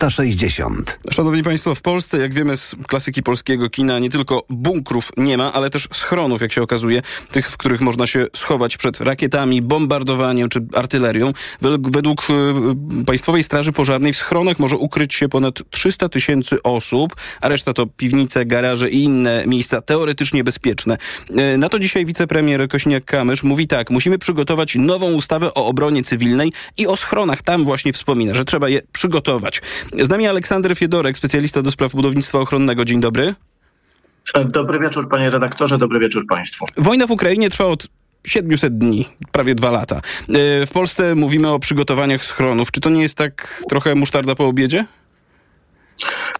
[0.00, 0.98] 360.
[1.10, 5.52] Szanowni Państwo, w Polsce, jak wiemy z klasyki polskiego kina, nie tylko bunkrów nie ma,
[5.52, 10.48] ale też schronów, jak się okazuje, tych, w których można się schować przed rakietami, bombardowaniem
[10.48, 11.32] czy artylerią.
[11.92, 17.48] Według, y, Państwowej Straży Pożarnej w schronach może ukryć się ponad 300 tysięcy osób, a
[17.48, 20.98] reszta to piwnice, garaże i inne miejsca teoretycznie bezpieczne.
[21.54, 26.52] Y, na to dzisiaj wicepremier Kośniak-Kamysz mówi tak, musimy przygotować nową ustawę o obronie cywilnej
[26.76, 27.42] i o schronach.
[27.42, 29.60] Tam właśnie wspomina, że trzeba je przygotować.
[30.00, 32.84] Z nami Aleksander Fiedorek, specjalista do spraw budownictwa ochronnego.
[32.84, 33.34] Dzień dobry.
[34.44, 36.66] Dobry wieczór panie redaktorze, dobry wieczór państwu.
[36.76, 37.86] Wojna w Ukrainie trwa od
[38.26, 39.96] 700 dni, prawie dwa lata.
[39.96, 40.00] E,
[40.66, 42.70] w Polsce mówimy o przygotowaniach schronów.
[42.70, 44.84] Czy to nie jest tak trochę musztarda po obiedzie?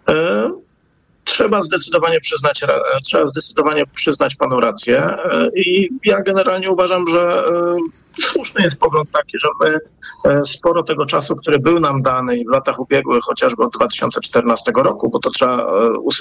[0.08, 0.50] E,
[1.30, 2.64] trzeba zdecydowanie przyznać,
[3.04, 7.42] trzeba zdecydowanie przyznać panu rację e, i ja generalnie uważam, że
[8.20, 9.78] słuszny jest pogląd taki, że my
[10.44, 15.10] sporo tego czasu, który był nam dany i w latach ubiegłych, chociażby od 2014 roku,
[15.10, 15.66] bo to trzeba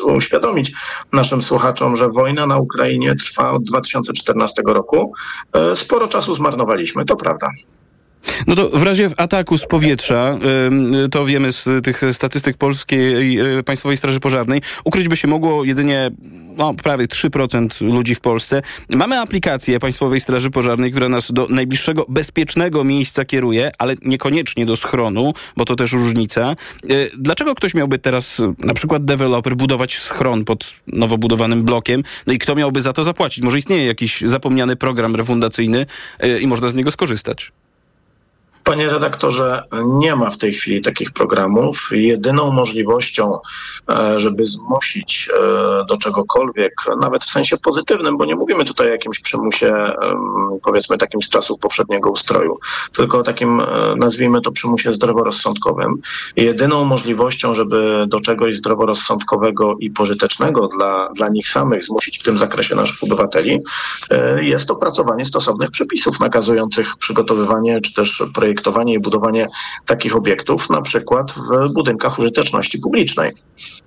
[0.04, 0.72] uświadomić
[1.14, 5.14] naszym słuchaczom, że wojna na Ukrainie trwa od 2014 roku,
[5.76, 7.50] sporo czasu zmarnowaliśmy, to prawda.
[8.48, 10.40] No to w razie ataku z powietrza,
[11.12, 16.12] to wiemy z tych statystyk Polskiej e, Państwowej Straży Pożarnej, ukryć by się mogło jedynie
[16.58, 18.62] no, prawie 3% ludzi w Polsce.
[18.90, 24.76] Mamy aplikację Państwowej Straży Pożarnej, która nas do najbliższego bezpiecznego miejsca kieruje, ale niekoniecznie do
[24.76, 26.42] schronu, bo to też różnica.
[26.52, 26.56] E,
[27.18, 32.04] dlaczego ktoś miałby teraz, na przykład deweloper, budować schron pod nowo budowanym blokiem?
[32.28, 33.44] No i kto miałby za to zapłacić?
[33.44, 35.86] Może istnieje jakiś zapomniany program refundacyjny
[36.20, 37.52] e, i można z niego skorzystać?
[38.70, 41.90] Panie redaktorze, nie ma w tej chwili takich programów.
[41.92, 43.38] Jedyną możliwością,
[43.90, 48.92] e, żeby zmusić e, do czegokolwiek, nawet w sensie pozytywnym, bo nie mówimy tutaj o
[48.92, 49.74] jakimś przymusie,
[50.64, 52.60] powiedzmy takim z czasów poprzedniego ustroju,
[52.94, 53.66] tylko o takim, e,
[53.98, 55.94] nazwijmy to przymusie zdroworozsądkowym.
[56.36, 62.40] Jedyną możliwością, żeby do czegoś zdroworozsądkowego i pożytecznego dla, dla nich samych zmusić w tym
[62.40, 63.60] zakresie naszych obywateli,
[64.42, 69.48] jest opracowanie stosownych przepisów nakazujących przygotowywanie czy też projektowanie projektowanie i budowanie
[69.86, 73.32] takich obiektów, na przykład w budynkach użyteczności publicznej.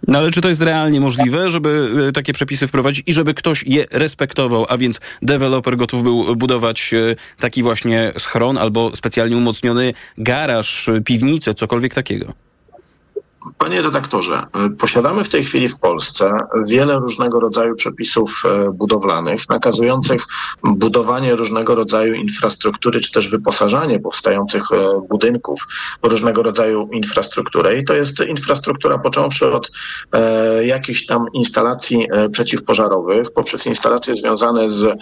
[0.09, 3.64] No ale czy to jest realnie możliwe, żeby e, takie przepisy wprowadzić i żeby ktoś
[3.66, 9.95] je respektował, a więc deweloper gotów był budować e, taki właśnie schron albo specjalnie umocniony
[10.18, 12.33] garaż, piwnicę, cokolwiek takiego?
[13.59, 14.47] Panie redaktorze,
[14.78, 16.36] posiadamy w tej chwili w Polsce
[16.66, 20.26] wiele różnego rodzaju przepisów e, budowlanych nakazujących
[20.62, 25.66] budowanie różnego rodzaju infrastruktury, czy też wyposażanie powstających e, budynków
[26.03, 27.78] różnego rodzaju infrastrukturę.
[27.78, 29.70] I to jest infrastruktura począwszy od
[30.12, 34.99] e, jakichś tam instalacji przeciwpożarowych, poprzez instalacje związane z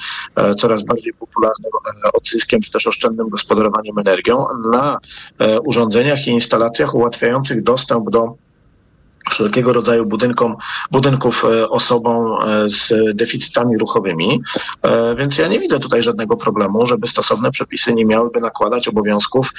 [0.58, 1.70] coraz bardziej popularnym
[2.12, 4.98] odzyskiem, czy też oszczędnym gospodarowaniem energią, na
[5.66, 8.29] urządzeniach i instalacjach ułatwiających dostęp do
[9.30, 10.56] wszelkiego rodzaju budynkom,
[10.90, 14.42] budynków e, osobom e, z deficytami ruchowymi.
[14.82, 19.50] E, więc ja nie widzę tutaj żadnego problemu, żeby stosowne przepisy nie miałyby nakładać obowiązków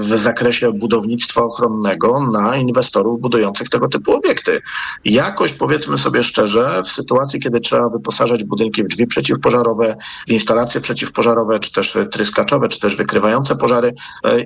[0.00, 4.62] w zakresie budownictwa ochronnego na inwestorów budujących tego typu obiekty.
[5.04, 9.96] Jakoś powiedzmy sobie szczerze, w sytuacji, kiedy trzeba wyposażać budynki w drzwi przeciwpożarowe,
[10.28, 13.94] w instalacje przeciwpożarowe, czy też tryskaczowe, czy też wykrywające pożary,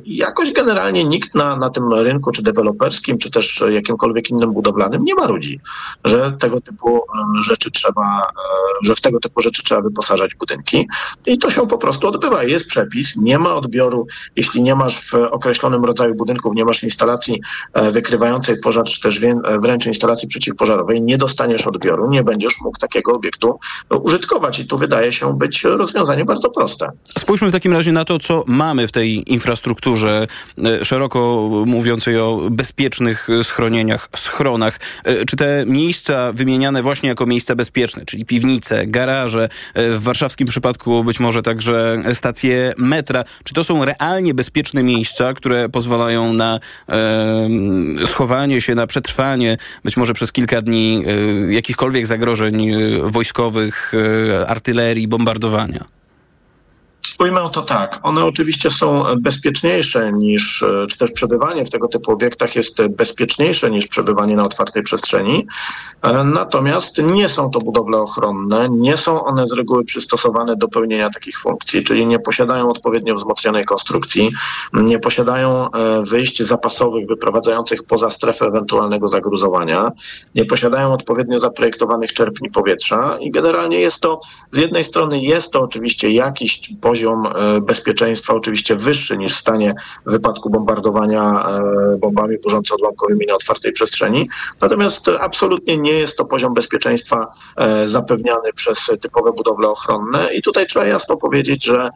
[0.05, 5.05] jakoś generalnie nikt na, na tym rynku, czy deweloperskim, czy też jakimkolwiek innym innym budowlanym
[5.05, 5.61] nie ma ludzi,
[6.05, 7.03] że tego typu e,
[7.43, 10.89] rzeczy trzeba, e, że w tego typu rzeczy trzeba wyposażać budynki
[11.26, 12.45] i to się po prostu odbywa.
[12.45, 17.41] Jest przepis, nie ma odbioru, jeśli nie masz w określonym rodzaju budynków, nie masz instalacji
[17.72, 19.20] e, wykrywającej pożar, czy też
[19.61, 23.59] wręcz instalacji przeciwpożarowej, nie dostaniesz odbioru, nie będziesz mógł takiego obiektu
[24.03, 26.91] użytkować i tu wydaje się być rozwiązanie bardzo proste.
[27.18, 30.26] Spójrzmy w takim razie na to, co mamy w tej infrastrukturze
[30.82, 34.81] szeroko mówiącej o bezpiecznych schronieniach, schronach.
[35.05, 40.47] E, czy te miejsca wymieniane właśnie jako miejsca bezpieczne, czyli piwnice, garaże, e, w warszawskim
[40.47, 46.61] przypadku być może także stacje metra, czy to są realnie bezpieczne miejsca, które pozwalają na
[48.07, 51.05] schowanie się, na przetrwanie być może przez kilka dni
[51.49, 52.71] e, jakichkolwiek zagrożeń
[53.03, 53.93] wojskowych,
[54.47, 55.85] artylerii, bombardowania?
[57.19, 58.01] Ujmę to tak.
[58.03, 63.71] One oczywiście są bezpieczniejsze niż, e, czy też przebywanie w tego typu obiektach jest bezpieczniejsze
[63.71, 65.47] niż przebywanie na otwartej przestrzeni.
[66.03, 71.11] E, natomiast nie są to budowle ochronne, nie są one z reguły przystosowane do pełnienia
[71.11, 74.31] takich funkcji, czyli nie posiadają odpowiednio wzmocnionej konstrukcji,
[74.73, 79.93] nie posiadają e, wyjść zapasowych wyprowadzających poza strefę ewentualnego zagruzowania,
[80.35, 85.61] nie posiadają odpowiednio zaprojektowanych czerpni powietrza i generalnie jest to, z jednej strony jest to
[85.61, 89.74] oczywiście jakiś poziom poziom e, bezpieczeństwa oczywiście wyższy niż w stanie
[90.06, 91.48] w wypadku bombardowania
[91.94, 94.28] e, bombami burząco-odłamkowymi na otwartej przestrzeni.
[94.61, 100.66] Natomiast absolutnie nie jest to poziom bezpieczeństwa e, zapewniany przez typowe budowle ochronne i tutaj
[100.66, 101.90] trzeba jasno powiedzieć, że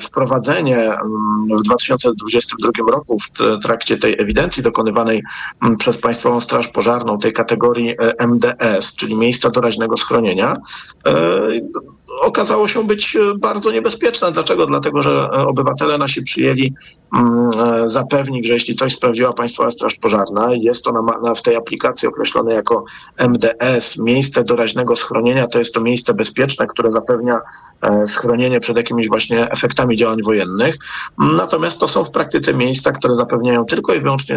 [0.00, 5.22] wprowadzenie mm, w 2022 roku w trakcie tej ewidencji dokonywanej
[5.62, 10.56] mm, przez Państwową Straż Pożarną tej kategorii MDS, czyli miejsca doraźnego schronienia,
[12.20, 14.32] okazało się być bardzo niebezpieczne.
[14.32, 14.66] Dlaczego?
[14.66, 16.72] Dlatego, że obywatele nasi przyjęli
[17.18, 21.56] mm, zapewnik, że jeśli coś sprawdziła Państwowa Straż Pożarna, jest to na, na, w tej
[21.56, 22.84] aplikacji określone jako
[23.18, 27.40] MDS, miejsce doraźnego schronienia, to jest to miejsce bezpieczne, które zapewnia
[27.82, 30.76] E, schronienie przed jakimiś właśnie efektami działań wojennych.
[31.18, 34.36] Natomiast to są w praktyce miejsca, które zapewniają tylko i wyłącznie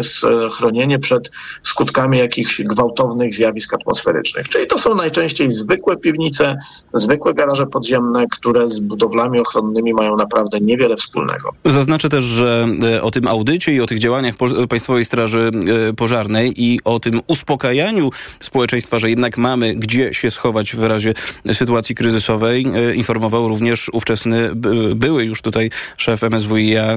[0.50, 1.30] schronienie przed
[1.62, 4.48] skutkami jakichś gwałtownych zjawisk atmosferycznych.
[4.48, 6.58] Czyli to są najczęściej zwykłe piwnice,
[6.94, 11.52] zwykłe garaże podziemne, które z budowlami ochronnymi mają naprawdę niewiele wspólnego.
[11.64, 14.34] Zaznaczę też, że e, o tym audycie i o tych działaniach
[14.68, 15.50] Państwowej Straży
[15.90, 21.14] e, Pożarnej i o tym uspokajaniu społeczeństwa, że jednak mamy gdzie się schować w razie
[21.52, 24.50] sytuacji kryzysowej, informował informował również ówczesny,
[24.94, 26.96] były już tutaj szef MSWiA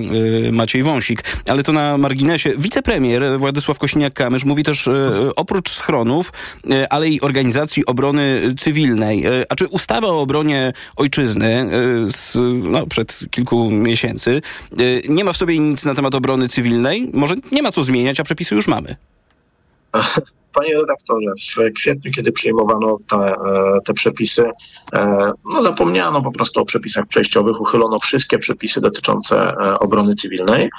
[0.52, 1.24] Maciej Wąsik.
[1.50, 2.52] Ale to na marginesie.
[2.58, 4.90] Wicepremier Władysław Kośniak-Kamysz mówi też
[5.36, 6.34] oprócz schronów,
[6.90, 9.24] ale i organizacji obrony cywilnej.
[9.50, 10.53] A czy ustawa o obronie
[10.96, 11.70] ojczyzny
[12.08, 14.42] z, no, przed kilku miesięcy
[15.10, 17.10] nie ma w sobie nic na temat obrony cywilnej?
[17.14, 18.96] Może nie ma co zmieniać, a przepisy już mamy.
[20.54, 21.28] Panie redaktorze,
[21.58, 23.36] w kwietniu, kiedy przyjmowano te, e,
[23.86, 24.52] te przepisy,
[24.94, 30.64] e, no zapomniano po prostu o przepisach przejściowych, uchylono wszystkie przepisy dotyczące e, obrony cywilnej,
[30.66, 30.70] E,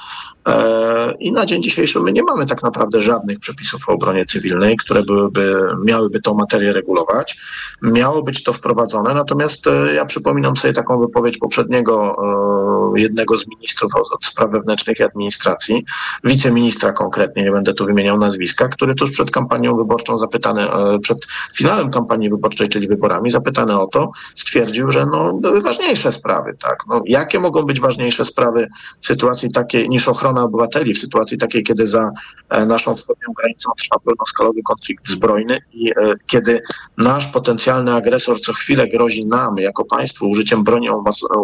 [1.19, 5.03] I na dzień dzisiejszy my nie mamy tak naprawdę żadnych przepisów o obronie cywilnej, które
[5.03, 7.37] byłyby, miałyby tą materię regulować.
[7.81, 12.15] Miało być to wprowadzone, natomiast e, ja przypominam sobie taką wypowiedź poprzedniego
[12.95, 15.85] e, jednego z ministrów od spraw wewnętrznych i administracji,
[16.23, 20.67] wiceministra konkretnie, nie będę tu wymieniał nazwiska, który tuż przed kampanią wyborczą zapytany,
[21.01, 21.17] przed
[21.55, 26.83] finałem kampanii wyborczej, czyli wyborami, zapytany o to, stwierdził, że no, były ważniejsze sprawy, tak.
[26.87, 28.67] No, jakie mogą być ważniejsze sprawy
[29.01, 32.11] w sytuacji takiej niż ochrona ochrona obywateli w sytuacji takiej, kiedy za
[32.49, 35.93] e, naszą wschodnią granicą trwa pełnoskalowy konflikt zbrojny i e,
[36.27, 36.61] kiedy
[36.97, 40.89] nasz potencjalny agresor co chwilę grozi nam jako państwu użyciem broni,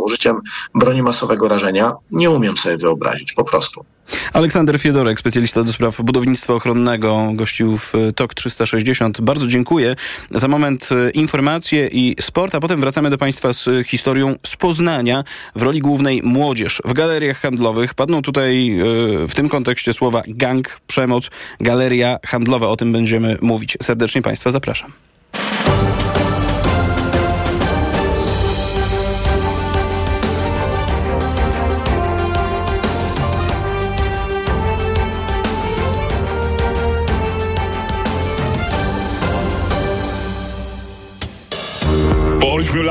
[0.05, 0.41] użyciem
[0.75, 3.85] broni masowego rażenia, nie umiem sobie wyobrazić po prostu.
[4.33, 9.21] Aleksander Fiedorek, specjalista do spraw budownictwa ochronnego, gościł w TOK 360.
[9.21, 9.95] Bardzo dziękuję.
[10.31, 15.23] Za moment e, informacje i sport, a potem wracamy do Państwa z historią z Poznania
[15.55, 16.81] w roli głównej młodzież.
[16.85, 18.83] W galeriach handlowych padną tutaj e,
[19.27, 21.29] w tym kontekście słowa gang, przemoc,
[21.59, 22.67] galeria handlowa.
[22.67, 23.77] O tym będziemy mówić.
[23.81, 24.91] Serdecznie Państwa zapraszam.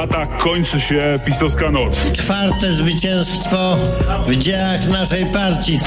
[0.01, 2.01] Latach kończy się pisowska noc.
[2.13, 3.77] Czwarte zwycięstwo
[4.27, 5.81] w dziełach naszej partii.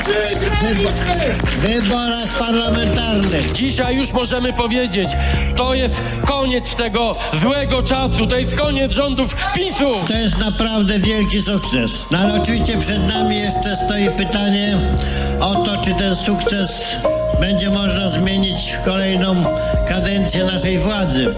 [1.43, 3.51] W wyborach parlamentarnych.
[3.51, 5.09] Dzisiaj już możemy powiedzieć,
[5.55, 9.95] to jest koniec tego złego czasu, to jest koniec rządów PiSu.
[10.07, 11.91] To jest naprawdę wielki sukces.
[12.11, 14.78] No ale oczywiście przed nami jeszcze stoi pytanie
[15.39, 16.72] o to, czy ten sukces
[17.39, 19.36] będzie można zmienić w kolejną
[19.88, 21.36] kadencję naszej władzy.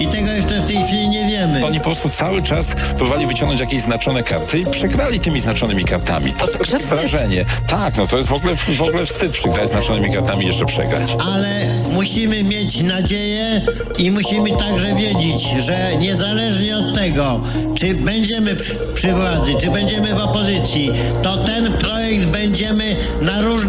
[0.00, 0.43] I tego jeszcze
[0.74, 1.66] tej chwili nie wiemy.
[1.66, 2.66] Oni po prostu cały czas
[2.96, 6.32] próbowali wyciągnąć jakieś znaczone karty i przegrali tymi znaczonymi kartami.
[6.32, 7.44] To jest wrażenie.
[7.66, 11.08] Tak, no to jest w ogóle, w ogóle wstyd przegrać znaczonymi kartami i jeszcze przegrać.
[11.26, 11.48] Ale
[11.92, 13.62] musimy mieć nadzieję
[13.98, 17.40] i musimy także wiedzieć, że niezależnie od tego,
[17.74, 20.90] czy będziemy przy, przy władzy, czy będziemy w opozycji,
[21.22, 23.64] to ten projekt będziemy na różne